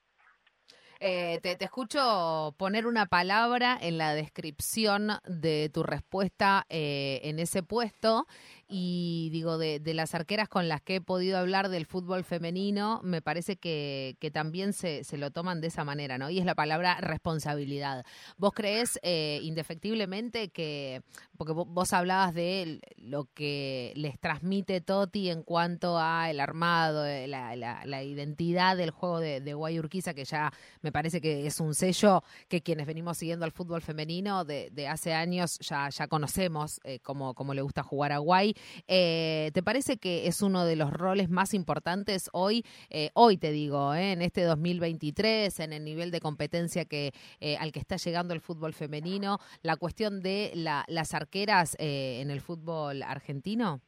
Eh, 1.03 1.41
te, 1.43 1.57
escucho 1.65 2.55
poner 2.59 2.87
una 2.87 3.07
palabra 3.07 3.79
en 3.81 3.97
la 3.97 4.15
descripción 4.15 5.13
de 5.27 5.71
tu 5.73 5.83
respuesta 5.83 6.67
eh, 6.69 7.21
en 7.25 7.39
ese 7.39 7.63
puesto 7.63 8.27
y 8.71 9.29
digo, 9.31 9.59
de, 9.59 9.81
las 9.93 10.15
arqueras 10.15 10.49
con 10.49 10.69
las 10.69 10.81
que 10.81 10.97
he 10.97 11.01
podido 11.01 11.39
hablar 11.39 11.69
del 11.69 11.87
fútbol 11.87 12.25
femenino, 12.25 13.01
me 13.03 13.21
parece 13.21 13.57
que, 13.57 14.17
también 14.33 14.73
se, 14.73 15.03
se, 15.03 15.19
lo 15.19 15.33
toman 15.33 15.61
de 15.61 15.67
esa 15.67 15.85
manera, 15.85 16.17
¿no? 16.17 16.31
Y 16.31 16.39
es 16.39 16.45
la 16.45 16.55
palabra 16.55 16.99
responsabilidad. 17.01 18.05
¿Vos 18.37 18.53
crees 18.55 18.99
eh, 19.03 19.41
indefectiblemente 19.43 20.51
que, 20.51 21.03
porque 21.37 21.53
vos 21.53 21.93
hablabas 21.93 22.33
de 22.33 22.81
lo 22.97 23.25
que 23.35 23.93
les 23.97 24.19
transmite 24.21 24.81
Toti 24.81 25.31
en 25.31 25.43
cuanto 25.43 25.99
a 25.99 26.31
el 26.31 26.39
armado, 26.39 27.05
la, 27.27 27.57
la, 27.57 28.03
identidad 28.03 28.77
del 28.77 28.91
juego 28.91 29.21
de, 29.21 29.41
de 29.41 29.55
Guayurquiza, 29.55 30.15
que 30.15 30.25
ya 30.25 30.53
me 30.81 30.93
parece 30.93 31.21
que 31.21 31.47
es 31.47 31.61
un 31.61 31.75
sello 31.75 32.23
que 32.49 32.63
quienes 32.63 32.87
venimos 32.87 33.19
siguiendo 33.19 33.45
al 33.45 33.53
fútbol 33.53 33.83
femenino 33.83 34.45
de, 34.45 34.71
hace 34.89 35.13
años 35.13 35.59
ya, 35.61 35.89
ya 35.89 36.09
conocemos 36.09 36.81
eh, 36.85 37.01
cómo, 37.01 37.55
le 37.55 37.63
gusta 37.63 37.83
jugar 37.83 38.13
a 38.13 38.19
Guay. 38.19 38.55
Eh, 38.89 39.51
¿Te 39.55 39.63
parece 39.63 39.99
que 39.99 40.27
es 40.27 40.43
uno 40.43 40.65
de 40.65 40.77
los 40.77 40.93
roles 40.93 41.31
más 41.31 41.55
importantes 41.55 42.31
hoy, 42.33 42.65
eh, 42.91 43.11
hoy 43.15 43.39
te 43.39 43.51
digo, 43.51 43.95
eh, 43.95 44.13
en 44.13 44.23
este 44.23 44.45
2023, 44.45 45.61
en 45.61 45.73
el 45.73 45.85
nivel 45.85 46.11
de 46.11 46.21
competencia 46.21 46.85
que 46.85 47.13
al 47.59 47.73
que 47.73 47.79
está 47.79 47.97
llegando 47.97 48.35
el 48.35 48.41
fútbol 48.41 48.75
femenino, 48.75 49.39
la 49.63 49.77
cuestión 49.77 50.23
de 50.23 50.53
las 50.55 51.15
arqueras 51.15 51.77
en 51.79 52.31
el 52.31 52.41
fútbol 52.41 53.03
argentino? 53.03 53.81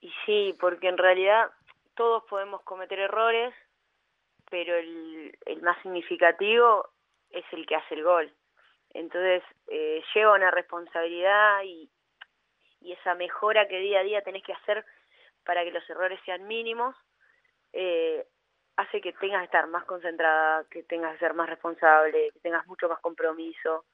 Y 0.00 0.10
sí, 0.24 0.56
porque 0.60 0.88
en 0.88 0.98
realidad 0.98 1.50
todos 1.94 2.22
podemos 2.28 2.62
cometer 2.62 2.98
errores, 2.98 3.54
pero 4.50 4.76
el, 4.76 5.36
el 5.46 5.62
más 5.62 5.80
significativo 5.82 6.88
es 7.30 7.44
el 7.52 7.66
que 7.66 7.76
hace 7.76 7.94
el 7.94 8.04
gol. 8.04 8.32
Entonces 8.90 9.42
eh, 9.68 10.02
lleva 10.14 10.34
una 10.34 10.50
responsabilidad 10.50 11.62
y, 11.64 11.90
y 12.80 12.92
esa 12.92 13.14
mejora 13.14 13.68
que 13.68 13.78
día 13.78 14.00
a 14.00 14.04
día 14.04 14.22
tenés 14.22 14.42
que 14.42 14.52
hacer 14.52 14.84
para 15.44 15.64
que 15.64 15.70
los 15.70 15.88
errores 15.88 16.20
sean 16.24 16.46
mínimos, 16.46 16.94
eh, 17.72 18.26
hace 18.76 19.00
que 19.00 19.12
tengas 19.14 19.40
que 19.40 19.46
estar 19.46 19.66
más 19.66 19.84
concentrada, 19.84 20.64
que 20.70 20.82
tengas 20.84 21.12
que 21.14 21.18
ser 21.18 21.34
más 21.34 21.48
responsable, 21.48 22.30
que 22.32 22.40
tengas 22.40 22.66
mucho 22.66 22.88
más 22.88 23.00
compromiso. 23.00 23.84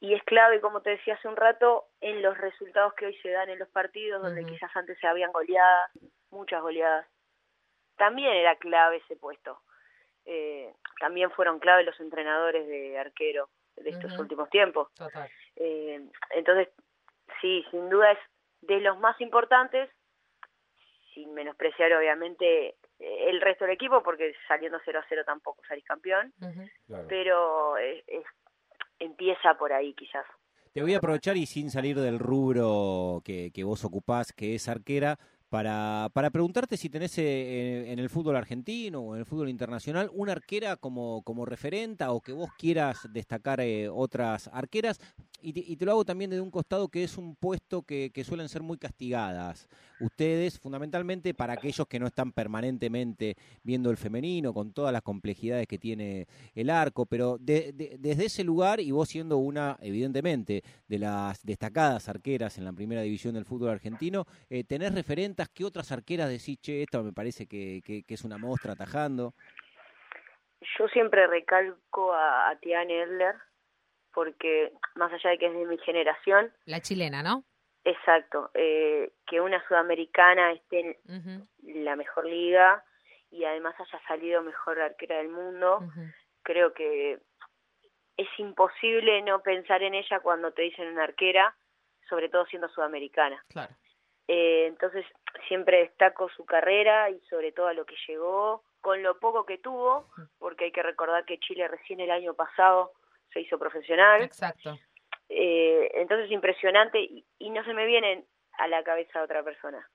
Y 0.00 0.14
es 0.14 0.22
clave, 0.22 0.60
como 0.60 0.80
te 0.80 0.90
decía 0.90 1.14
hace 1.14 1.26
un 1.26 1.36
rato, 1.36 1.86
en 2.00 2.22
los 2.22 2.38
resultados 2.38 2.94
que 2.94 3.06
hoy 3.06 3.16
se 3.18 3.30
dan 3.30 3.48
en 3.50 3.58
los 3.58 3.68
partidos, 3.68 4.22
donde 4.22 4.44
quizás 4.44 4.70
antes 4.76 4.96
se 5.00 5.08
habían 5.08 5.32
goleadas, 5.32 5.90
muchas 6.30 6.62
goleadas. 6.62 7.06
También 7.96 8.32
era 8.32 8.54
clave 8.56 8.98
ese 8.98 9.16
puesto. 9.16 9.60
Eh, 10.24 10.72
también 11.00 11.30
fueron 11.32 11.58
clave 11.58 11.82
los 11.82 11.98
entrenadores 11.98 12.68
de 12.68 12.98
arquero 12.98 13.48
de 13.76 13.90
estos 13.90 14.16
últimos 14.18 14.48
tiempos. 14.50 14.88
Eh, 15.56 16.00
entonces, 16.30 16.68
sí, 17.40 17.64
sin 17.70 17.88
duda 17.88 18.12
es 18.12 18.18
de 18.62 18.80
los 18.80 18.98
más 18.98 19.20
importantes, 19.20 19.90
sin 21.14 21.32
menospreciar 21.34 21.92
obviamente 21.92 22.76
el 22.98 23.40
resto 23.40 23.64
del 23.64 23.74
equipo, 23.74 24.02
porque 24.02 24.34
saliendo 24.46 24.78
0 24.84 25.00
a 25.00 25.06
0 25.08 25.22
tampoco 25.24 25.62
salís 25.66 25.84
campeón, 25.84 26.32
pero 27.08 27.74
empieza 28.98 29.54
por 29.54 29.72
ahí 29.72 29.94
quizás. 29.94 30.26
Te 30.72 30.82
voy 30.82 30.94
a 30.94 30.98
aprovechar 30.98 31.36
y 31.36 31.46
sin 31.46 31.70
salir 31.70 31.96
del 31.96 32.18
rubro 32.18 33.22
que, 33.24 33.50
que 33.52 33.64
vos 33.64 33.84
ocupás, 33.84 34.32
que 34.32 34.54
es 34.54 34.68
arquera, 34.68 35.18
para, 35.48 36.10
para 36.12 36.30
preguntarte 36.30 36.76
si 36.76 36.90
tenés 36.90 37.16
eh, 37.18 37.90
en 37.90 37.98
el 37.98 38.10
fútbol 38.10 38.36
argentino 38.36 39.00
o 39.00 39.14
en 39.14 39.20
el 39.20 39.26
fútbol 39.26 39.48
internacional 39.48 40.10
una 40.12 40.32
arquera 40.32 40.76
como, 40.76 41.22
como 41.22 41.46
referenta 41.46 42.12
o 42.12 42.20
que 42.20 42.32
vos 42.32 42.50
quieras 42.58 43.08
destacar 43.10 43.60
eh, 43.60 43.88
otras 43.88 44.48
arqueras. 44.52 45.00
Y 45.40 45.76
te, 45.76 45.84
lo 45.84 45.92
hago 45.92 46.04
también 46.04 46.30
desde 46.30 46.40
un 46.40 46.50
costado 46.50 46.88
que 46.88 47.04
es 47.04 47.16
un 47.16 47.36
puesto 47.36 47.82
que, 47.82 48.10
que, 48.12 48.24
suelen 48.24 48.48
ser 48.48 48.60
muy 48.60 48.76
castigadas. 48.76 49.68
Ustedes, 50.00 50.58
fundamentalmente 50.58 51.32
para 51.32 51.52
aquellos 51.52 51.86
que 51.86 52.00
no 52.00 52.08
están 52.08 52.32
permanentemente 52.32 53.36
viendo 53.62 53.92
el 53.92 53.96
femenino, 53.96 54.52
con 54.52 54.72
todas 54.72 54.92
las 54.92 55.02
complejidades 55.02 55.68
que 55.68 55.78
tiene 55.78 56.26
el 56.56 56.70
arco, 56.70 57.06
pero 57.06 57.38
desde 57.38 58.24
ese 58.24 58.42
lugar, 58.42 58.80
y 58.80 58.90
vos 58.90 59.08
siendo 59.08 59.38
una, 59.38 59.78
evidentemente, 59.80 60.64
de 60.88 60.98
las 60.98 61.40
destacadas 61.44 62.08
arqueras 62.08 62.58
en 62.58 62.64
la 62.64 62.72
primera 62.72 63.02
división 63.02 63.34
del 63.34 63.44
fútbol 63.44 63.70
argentino, 63.70 64.26
eh, 64.50 64.64
tenés 64.64 64.92
referentes 65.38 65.54
¿Qué 65.54 65.64
otras 65.64 65.92
arqueras 65.92 66.28
decís, 66.28 66.60
che, 66.60 66.82
esta 66.82 67.02
me 67.02 67.12
parece 67.12 67.46
que, 67.46 67.80
que, 67.84 68.14
es 68.14 68.24
una 68.24 68.38
mostra 68.38 68.72
atajando? 68.72 69.34
Yo 70.78 70.88
siempre 70.88 71.26
recalco 71.26 72.12
a, 72.12 72.50
a 72.50 72.58
Tiane 72.58 73.02
Edler, 73.02 73.36
porque 74.12 74.72
más 74.96 75.12
allá 75.12 75.30
de 75.30 75.38
que 75.38 75.46
es 75.46 75.52
de 75.52 75.66
mi 75.66 75.78
generación... 75.78 76.52
La 76.64 76.80
chilena, 76.80 77.22
¿no? 77.22 77.44
Exacto, 77.84 78.50
eh, 78.54 79.12
que 79.26 79.40
una 79.40 79.66
sudamericana 79.66 80.52
esté 80.52 80.98
en 81.06 81.48
la 81.84 81.96
mejor 81.96 82.26
liga 82.26 82.84
y 83.30 83.44
además 83.44 83.74
haya 83.78 84.00
salido 84.06 84.42
mejor 84.42 84.80
arquera 84.80 85.18
del 85.18 85.28
mundo, 85.28 85.80
creo 86.42 86.72
que 86.74 87.18
es 88.16 88.28
imposible 88.38 89.22
no 89.22 89.40
pensar 89.40 89.82
en 89.82 89.94
ella 89.94 90.20
cuando 90.20 90.52
te 90.52 90.62
dicen 90.62 90.88
una 90.88 91.04
arquera, 91.04 91.56
sobre 92.08 92.28
todo 92.28 92.44
siendo 92.46 92.68
sudamericana. 92.68 93.42
Claro. 93.48 93.74
Eh, 94.28 94.66
entonces 94.66 95.06
siempre 95.48 95.78
destaco 95.78 96.28
su 96.36 96.44
carrera 96.44 97.08
y 97.08 97.18
sobre 97.30 97.50
todo 97.52 97.66
a 97.66 97.72
lo 97.72 97.86
que 97.86 97.96
llegó, 98.06 98.62
con 98.80 99.02
lo 99.02 99.18
poco 99.18 99.46
que 99.46 99.58
tuvo, 99.58 100.08
porque 100.38 100.66
hay 100.66 100.72
que 100.72 100.82
recordar 100.82 101.24
que 101.24 101.40
Chile 101.40 101.66
recién 101.66 102.00
el 102.00 102.10
año 102.10 102.34
pasado 102.34 102.92
se 103.32 103.40
hizo 103.40 103.58
profesional. 103.58 104.22
Exacto. 104.22 104.78
Eh, 105.30 105.90
entonces 105.94 106.30
impresionante 106.30 107.00
y, 107.00 107.24
y, 107.38 107.50
no 107.50 107.64
se 107.64 107.74
me 107.74 107.86
viene 107.86 108.24
a 108.58 108.68
la 108.68 108.82
cabeza 108.82 109.22
otra 109.22 109.42
persona. 109.42 109.86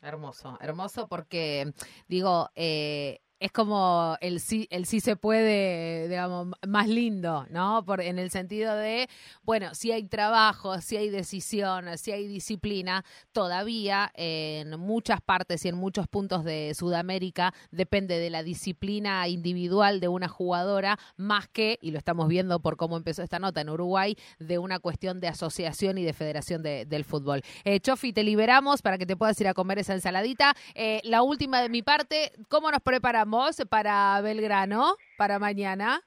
Hermoso, 0.00 0.56
hermoso 0.60 1.08
porque 1.08 1.66
digo, 2.06 2.50
eh, 2.54 3.20
es 3.40 3.52
como 3.52 4.16
el 4.20 4.40
sí, 4.40 4.66
el 4.70 4.86
sí 4.86 5.00
se 5.00 5.16
puede, 5.16 6.08
digamos, 6.08 6.48
más 6.66 6.88
lindo, 6.88 7.46
¿no? 7.50 7.84
Por, 7.84 8.00
en 8.00 8.18
el 8.18 8.30
sentido 8.30 8.74
de, 8.74 9.08
bueno, 9.42 9.74
si 9.74 9.92
hay 9.92 10.04
trabajo, 10.04 10.80
si 10.80 10.96
hay 10.96 11.08
decisión, 11.08 11.96
si 11.98 12.12
hay 12.12 12.26
disciplina, 12.26 13.04
todavía 13.32 14.10
en 14.14 14.78
muchas 14.80 15.20
partes 15.20 15.64
y 15.64 15.68
en 15.68 15.76
muchos 15.76 16.08
puntos 16.08 16.44
de 16.44 16.72
Sudamérica 16.74 17.54
depende 17.70 18.18
de 18.18 18.30
la 18.30 18.42
disciplina 18.42 19.28
individual 19.28 20.00
de 20.00 20.08
una 20.08 20.28
jugadora 20.28 20.98
más 21.16 21.48
que, 21.48 21.78
y 21.80 21.92
lo 21.92 21.98
estamos 21.98 22.28
viendo 22.28 22.60
por 22.60 22.76
cómo 22.76 22.96
empezó 22.96 23.22
esta 23.22 23.38
nota 23.38 23.60
en 23.60 23.68
Uruguay, 23.68 24.16
de 24.38 24.58
una 24.58 24.80
cuestión 24.80 25.20
de 25.20 25.28
asociación 25.28 25.98
y 25.98 26.04
de 26.04 26.12
federación 26.12 26.62
del 26.62 27.04
fútbol. 27.04 27.42
Eh, 27.64 27.78
Chofi, 27.80 28.12
te 28.12 28.24
liberamos 28.24 28.82
para 28.82 28.98
que 28.98 29.06
te 29.06 29.16
puedas 29.16 29.40
ir 29.40 29.46
a 29.46 29.54
comer 29.54 29.78
esa 29.78 29.94
ensaladita. 29.94 30.54
Eh, 30.74 31.00
la 31.04 31.22
última 31.22 31.62
de 31.62 31.68
mi 31.68 31.82
parte, 31.82 32.32
¿cómo 32.48 32.70
nos 32.70 32.80
preparamos? 32.80 33.27
Para 33.70 34.20
Belgrano, 34.22 34.96
para 35.16 35.38
mañana? 35.38 36.00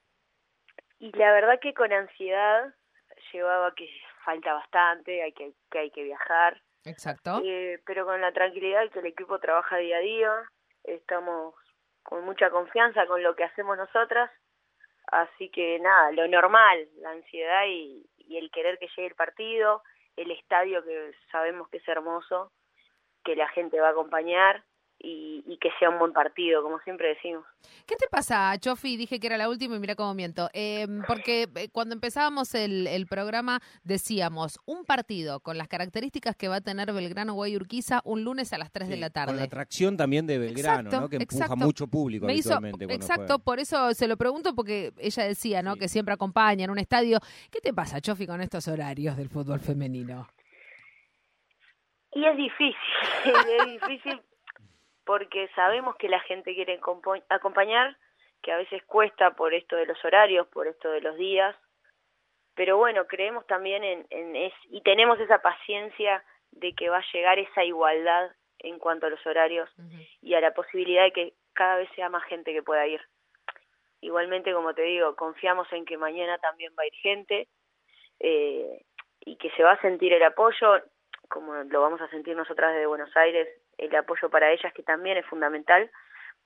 Y 0.98 1.10
la 1.16 1.32
verdad 1.32 1.58
que 1.60 1.74
con 1.74 1.92
ansiedad 1.92 2.74
llevaba 3.32 3.74
que 3.74 3.88
falta 4.24 4.54
bastante, 4.54 5.22
hay 5.22 5.32
que, 5.32 5.52
que 5.70 5.78
hay 5.78 5.90
que 5.90 6.04
viajar. 6.04 6.60
Exacto. 6.84 7.40
Eh, 7.44 7.80
pero 7.86 8.04
con 8.04 8.20
la 8.20 8.32
tranquilidad 8.32 8.88
que 8.90 9.00
el 9.00 9.06
equipo 9.06 9.38
trabaja 9.38 9.76
día 9.76 9.96
a 9.96 10.00
día, 10.00 10.32
estamos 10.84 11.54
con 12.02 12.24
mucha 12.24 12.50
confianza 12.50 13.06
con 13.06 13.22
lo 13.22 13.36
que 13.36 13.44
hacemos 13.44 13.76
nosotras, 13.76 14.30
así 15.06 15.48
que 15.50 15.78
nada, 15.80 16.10
lo 16.12 16.26
normal, 16.28 16.88
la 17.00 17.10
ansiedad 17.10 17.64
y, 17.66 18.04
y 18.18 18.38
el 18.38 18.50
querer 18.50 18.78
que 18.78 18.88
llegue 18.88 19.08
el 19.08 19.14
partido, 19.14 19.82
el 20.16 20.30
estadio 20.30 20.84
que 20.84 21.12
sabemos 21.30 21.68
que 21.68 21.78
es 21.78 21.88
hermoso, 21.88 22.52
que 23.24 23.36
la 23.36 23.48
gente 23.48 23.80
va 23.80 23.88
a 23.88 23.92
acompañar 23.92 24.64
y, 25.04 25.58
que 25.60 25.70
sea 25.78 25.90
un 25.90 25.98
buen 25.98 26.12
partido, 26.12 26.62
como 26.62 26.78
siempre 26.80 27.08
decimos. 27.08 27.44
¿Qué 27.86 27.96
te 27.96 28.06
pasa, 28.10 28.56
Chofi? 28.58 28.96
Dije 28.96 29.20
que 29.20 29.26
era 29.26 29.36
la 29.36 29.48
última 29.48 29.76
y 29.76 29.78
mira 29.78 29.94
cómo 29.94 30.14
miento. 30.14 30.48
Eh, 30.52 30.86
porque 31.06 31.48
cuando 31.72 31.94
empezábamos 31.94 32.54
el, 32.54 33.06
programa 33.08 33.60
decíamos 33.82 34.60
un 34.64 34.84
partido 34.84 35.40
con 35.40 35.58
las 35.58 35.68
características 35.68 36.36
que 36.36 36.48
va 36.48 36.56
a 36.56 36.60
tener 36.60 36.92
Belgrano 36.92 37.34
Guayurquiza 37.34 38.00
un 38.04 38.24
lunes 38.24 38.52
a 38.52 38.58
las 38.58 38.70
3 38.70 38.88
de 38.88 38.96
la 38.96 39.10
tarde. 39.10 39.32
Con 39.32 39.36
la 39.36 39.44
atracción 39.44 39.96
también 39.96 40.26
de 40.26 40.38
Belgrano, 40.38 40.90
¿no? 40.90 41.08
que 41.08 41.16
empuja 41.16 41.56
mucho 41.56 41.86
público 41.88 42.26
Me 42.26 42.32
habitualmente. 42.32 42.84
exacto, 42.92 43.38
por 43.40 43.58
eso 43.58 43.92
se 43.94 44.06
lo 44.06 44.16
pregunto 44.16 44.54
porque 44.54 44.92
ella 44.98 45.24
decía 45.24 45.62
¿no? 45.62 45.76
que 45.76 45.88
siempre 45.88 46.14
acompaña 46.14 46.64
en 46.64 46.70
un 46.70 46.78
estadio. 46.78 47.18
¿Qué 47.50 47.60
te 47.60 47.72
pasa, 47.72 48.00
Chofi, 48.00 48.26
con 48.26 48.40
estos 48.40 48.68
horarios 48.68 49.16
del 49.16 49.28
fútbol 49.28 49.60
femenino? 49.60 50.28
Y 52.14 52.24
es 52.24 52.36
difícil, 52.36 52.76
es 53.24 53.80
difícil 53.80 54.20
porque 55.04 55.48
sabemos 55.54 55.96
que 55.96 56.08
la 56.08 56.20
gente 56.20 56.54
quiere 56.54 56.80
acompañar, 57.28 57.96
que 58.42 58.52
a 58.52 58.56
veces 58.56 58.82
cuesta 58.84 59.32
por 59.32 59.54
esto 59.54 59.76
de 59.76 59.86
los 59.86 60.04
horarios, 60.04 60.46
por 60.48 60.66
esto 60.66 60.90
de 60.90 61.00
los 61.00 61.16
días, 61.16 61.56
pero 62.54 62.76
bueno, 62.76 63.06
creemos 63.06 63.46
también 63.46 63.82
en, 63.82 64.06
en 64.10 64.52
y 64.70 64.80
tenemos 64.82 65.18
esa 65.20 65.40
paciencia 65.40 66.22
de 66.50 66.74
que 66.74 66.90
va 66.90 66.98
a 66.98 67.12
llegar 67.12 67.38
esa 67.38 67.64
igualdad 67.64 68.30
en 68.58 68.78
cuanto 68.78 69.06
a 69.06 69.10
los 69.10 69.24
horarios 69.26 69.68
y 70.20 70.34
a 70.34 70.40
la 70.40 70.52
posibilidad 70.52 71.04
de 71.04 71.12
que 71.12 71.32
cada 71.54 71.76
vez 71.76 71.88
sea 71.94 72.08
más 72.08 72.24
gente 72.24 72.52
que 72.52 72.62
pueda 72.62 72.86
ir. 72.86 73.00
Igualmente, 74.00 74.52
como 74.52 74.74
te 74.74 74.82
digo, 74.82 75.14
confiamos 75.16 75.72
en 75.72 75.84
que 75.84 75.96
mañana 75.96 76.38
también 76.38 76.72
va 76.78 76.82
a 76.82 76.86
ir 76.86 76.94
gente 76.94 77.48
eh, 78.20 78.84
y 79.20 79.36
que 79.36 79.50
se 79.50 79.62
va 79.62 79.72
a 79.72 79.80
sentir 79.80 80.12
el 80.12 80.22
apoyo, 80.22 80.82
como 81.28 81.54
lo 81.54 81.80
vamos 81.80 82.00
a 82.00 82.08
sentir 82.08 82.36
nosotras 82.36 82.72
desde 82.72 82.86
Buenos 82.86 83.16
Aires, 83.16 83.48
el 83.78 83.94
apoyo 83.94 84.30
para 84.30 84.52
ellas, 84.52 84.72
que 84.74 84.82
también 84.82 85.16
es 85.16 85.26
fundamental, 85.26 85.90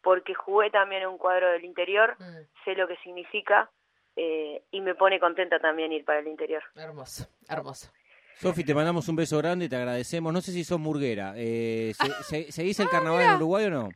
porque 0.02 0.34
jugué 0.34 0.70
también 0.70 1.02
en 1.02 1.08
un 1.08 1.18
cuadro 1.18 1.50
del 1.50 1.64
interior, 1.64 2.16
mm. 2.18 2.64
sé 2.64 2.74
lo 2.74 2.86
que 2.86 2.96
significa 2.98 3.70
eh, 4.16 4.62
y 4.70 4.80
me 4.80 4.94
pone 4.94 5.20
contenta 5.20 5.58
también 5.58 5.92
ir 5.92 6.04
para 6.04 6.20
el 6.20 6.28
interior. 6.28 6.62
Hermoso, 6.74 7.28
hermoso. 7.48 7.90
Sofi, 8.36 8.64
te 8.64 8.74
mandamos 8.74 9.08
un 9.08 9.16
beso 9.16 9.38
grande 9.38 9.64
y 9.64 9.68
te 9.68 9.76
agradecemos. 9.76 10.32
No 10.32 10.40
sé 10.40 10.52
si 10.52 10.62
sos 10.62 10.78
murguera. 10.78 11.32
Eh, 11.36 11.92
¿se, 12.22 12.52
¿Seguís 12.52 12.78
el 12.80 12.86
ah, 12.86 12.90
carnaval 12.90 13.22
en 13.22 13.34
Uruguay 13.36 13.64
o 13.66 13.70
no? 13.70 13.88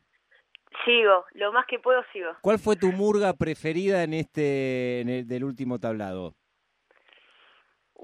Sigo, 0.85 1.25
lo 1.33 1.51
más 1.51 1.65
que 1.67 1.79
puedo 1.79 2.01
sigo. 2.11 2.31
¿Cuál 2.41 2.57
fue 2.57 2.75
tu 2.75 2.91
murga 2.91 3.33
preferida 3.33 4.03
en 4.03 4.13
este 4.13 5.01
en 5.01 5.09
el, 5.09 5.27
del 5.27 5.43
último 5.43 5.79
tablado? 5.79 6.33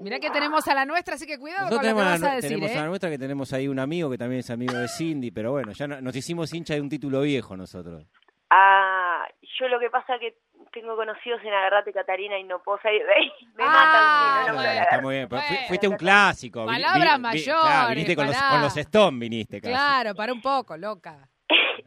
Mira 0.00 0.20
que 0.20 0.30
tenemos 0.30 0.66
a 0.68 0.74
la 0.74 0.84
nuestra, 0.84 1.14
así 1.14 1.26
que 1.26 1.38
cuidado 1.38 1.68
con 1.68 1.76
lo 1.76 1.82
que 1.82 1.92
vas 1.92 2.22
a 2.22 2.34
decir. 2.36 2.50
Tenemos 2.50 2.70
a 2.70 2.80
la 2.80 2.84
¿eh? 2.84 2.88
nuestra 2.88 3.10
que 3.10 3.18
tenemos 3.18 3.52
ahí 3.52 3.68
un 3.68 3.78
amigo 3.78 4.10
que 4.10 4.18
también 4.18 4.40
es 4.40 4.50
amigo 4.50 4.74
de 4.74 4.88
Cindy, 4.88 5.30
pero 5.30 5.52
bueno, 5.52 5.72
ya 5.72 5.86
nos 5.86 6.14
hicimos 6.14 6.52
hincha 6.54 6.74
de 6.74 6.80
un 6.80 6.88
título 6.88 7.22
viejo 7.22 7.56
nosotros. 7.56 8.06
Ah, 8.50 9.26
yo 9.58 9.68
lo 9.68 9.78
que 9.78 9.90
pasa 9.90 10.14
es 10.14 10.20
que 10.20 10.36
tengo 10.72 10.96
conocidos 10.96 11.40
en 11.42 11.52
Agarrate 11.52 11.92
Catarina 11.92 12.38
y 12.38 12.44
no 12.44 12.62
puedo 12.62 12.78
salir 12.80 13.02
de 13.04 13.12
ahí. 13.12 13.30
Me 13.56 13.64
ah, 13.66 14.44
matan. 14.46 14.56
no, 14.56 14.62
está 14.62 15.00
muy 15.00 15.14
bien. 15.16 15.28
fuiste 15.66 15.88
un 15.88 15.96
clásico. 15.96 16.64
Palabra 16.64 17.18
mayor. 17.18 17.88
viniste 17.90 18.16
con 18.16 18.26
los, 18.26 18.36
con 18.36 18.62
los 18.62 18.76
Stone, 18.76 19.18
viniste 19.18 19.60
casi. 19.60 19.72
Claro, 19.72 20.14
para 20.14 20.32
un 20.32 20.40
poco, 20.40 20.76
loca. 20.76 21.27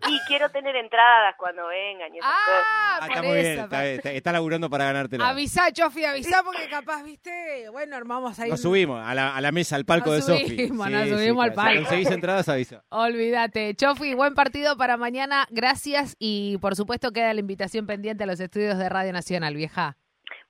Y 0.08 0.20
quiero 0.28 0.50
tener 0.50 0.76
entradas 0.76 1.36
cuando 1.38 1.68
vengan 1.68 2.14
y 2.14 2.20
esas 2.20 2.32
ah, 2.34 2.98
cosas. 3.00 3.10
está 3.10 3.24
muy 3.24 3.38
bien, 3.38 3.60
está, 3.60 4.12
está, 4.12 4.32
laburando 4.32 4.70
para 4.70 4.86
ganártela. 4.86 5.30
Avisá, 5.30 5.72
Chofi, 5.72 6.06
avisá 6.06 6.44
porque 6.44 6.68
capaz, 6.70 7.04
viste, 7.04 7.70
bueno, 7.70 7.96
armamos 7.96 8.40
ahí. 8.40 8.50
Nos 8.50 8.62
subimos 8.62 9.06
a 9.06 9.14
la, 9.14 9.36
a 9.36 9.42
la 9.42 9.52
mesa, 9.52 9.76
al 9.76 9.86
palco 9.86 10.12
de 10.12 10.22
Sofi. 10.22 10.70
Nos 10.70 11.10
subimos 11.10 11.44
al 11.44 11.54
palco. 11.54 11.72
Si 11.72 11.78
conseguís 11.80 12.12
entradas, 12.12 12.50
avisa. 12.50 12.84
Olvídate. 12.90 13.76
Chofi, 13.76 14.14
buen 14.16 14.34
partido 14.34 14.78
para 14.78 14.98
mañana, 14.98 15.46
gracias 15.50 16.16
y 16.20 16.58
por 16.60 16.76
supuesto 16.76 17.12
queda 17.12 17.34
la 17.34 17.40
invitación 17.40 17.86
pendiente 17.86 18.24
a 18.24 18.28
los 18.28 18.40
estudios 18.40 18.78
de 18.78 18.90
Radio 18.90 19.14
Nacional, 19.14 19.56
vieja. 19.56 19.98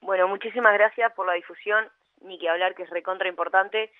Bueno, 0.02 0.28
muchísimas 0.28 0.74
gracias 0.74 1.12
por 1.14 1.28
la 1.28 1.34
difusión, 1.34 1.90
ni 2.22 2.40
que 2.40 2.50
hablar 2.50 2.76
que 2.76 2.84
es 2.84 2.90
recontra 2.90 3.28
importante 3.28 3.92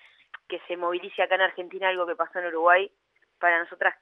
que 0.48 0.60
se 0.66 0.76
movilice 0.76 1.22
acá 1.22 1.36
en 1.36 1.42
Argentina 1.42 1.88
algo 1.88 2.06
que 2.06 2.16
pasó 2.16 2.38
en 2.38 2.46
Uruguay. 2.46 2.90
Para 3.38 3.58
nosotras 3.58 3.94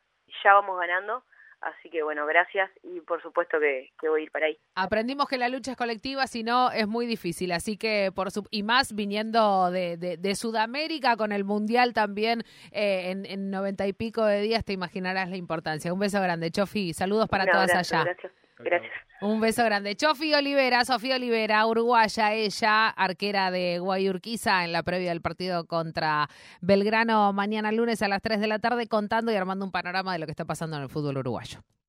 ya 0.43 0.55
vamos 0.55 0.79
ganando 0.79 1.25
Así 1.61 1.91
que 1.91 2.03
bueno, 2.03 2.25
gracias 2.25 2.71
y 2.83 3.01
por 3.01 3.21
supuesto 3.21 3.61
que, 3.61 3.91
voy 4.09 4.21
a 4.21 4.25
ir 4.25 4.31
para 4.31 4.47
ahí. 4.47 4.59
Aprendimos 4.75 5.29
que 5.29 5.37
la 5.37 5.49
lucha 5.49 5.73
es 5.73 5.77
colectiva, 5.77 6.27
si 6.27 6.43
no 6.43 6.71
es 6.73 6.89
muy 6.89 7.07
difícil. 7.07 7.53
Así 7.53 7.77
que, 7.77 8.13
por 8.15 8.31
su, 8.31 8.47
y 8.51 8.63
más 8.63 8.95
viniendo 8.95 9.71
de, 9.71 9.97
de, 9.97 10.35
Sudamérica 10.35 11.17
con 11.17 11.33
el 11.33 11.45
Mundial 11.45 11.93
también 11.93 12.45
eh, 12.73 13.11
en 13.11 13.51
noventa 13.51 13.87
y 13.87 13.93
pico 13.93 14.25
de 14.25 14.41
días, 14.41 14.65
te 14.65 14.73
imaginarás 14.73 15.29
la 15.29 15.37
importancia. 15.37 15.93
Un 15.93 15.99
beso 16.01 16.21
grande, 16.21 16.51
Chofi. 16.51 16.95
Saludos 16.95 17.29
para 17.29 17.45
todas 17.47 17.75
allá. 17.75 18.05
Gracias. 18.05 18.33
Gracias. 18.59 18.93
Un 19.23 19.39
beso 19.39 19.63
grande. 19.65 19.97
Chofi 19.97 20.33
Olivera, 20.33 20.83
Sofía 20.87 21.17
Olivera, 21.17 21.67
uruguaya, 21.67 22.33
ella, 22.33 22.89
arquera 22.89 23.51
de 23.51 23.79
Guayurquiza 23.79 24.65
en 24.65 24.73
la 24.73 24.83
previa 24.83 25.11
del 25.11 25.21
partido 25.21 25.67
contra 25.67 26.31
Belgrano 26.63 27.31
mañana 27.35 27.71
lunes 27.71 28.01
a 28.01 28.09
las 28.09 28.23
3 28.23 28.41
de 28.41 28.47
la 28.47 28.61
tarde, 28.61 28.87
contando 28.87 29.31
y 29.31 29.37
armando 29.37 29.67
un 29.67 29.73
panorama 29.73 30.15
de 30.15 30.21
lo 30.21 30.27
que 30.27 30.33
está 30.33 30.47
pasando 30.47 30.79
en 30.79 30.85
el 30.85 30.89
fútbol 30.89 31.19
uruguayo. 31.19 31.61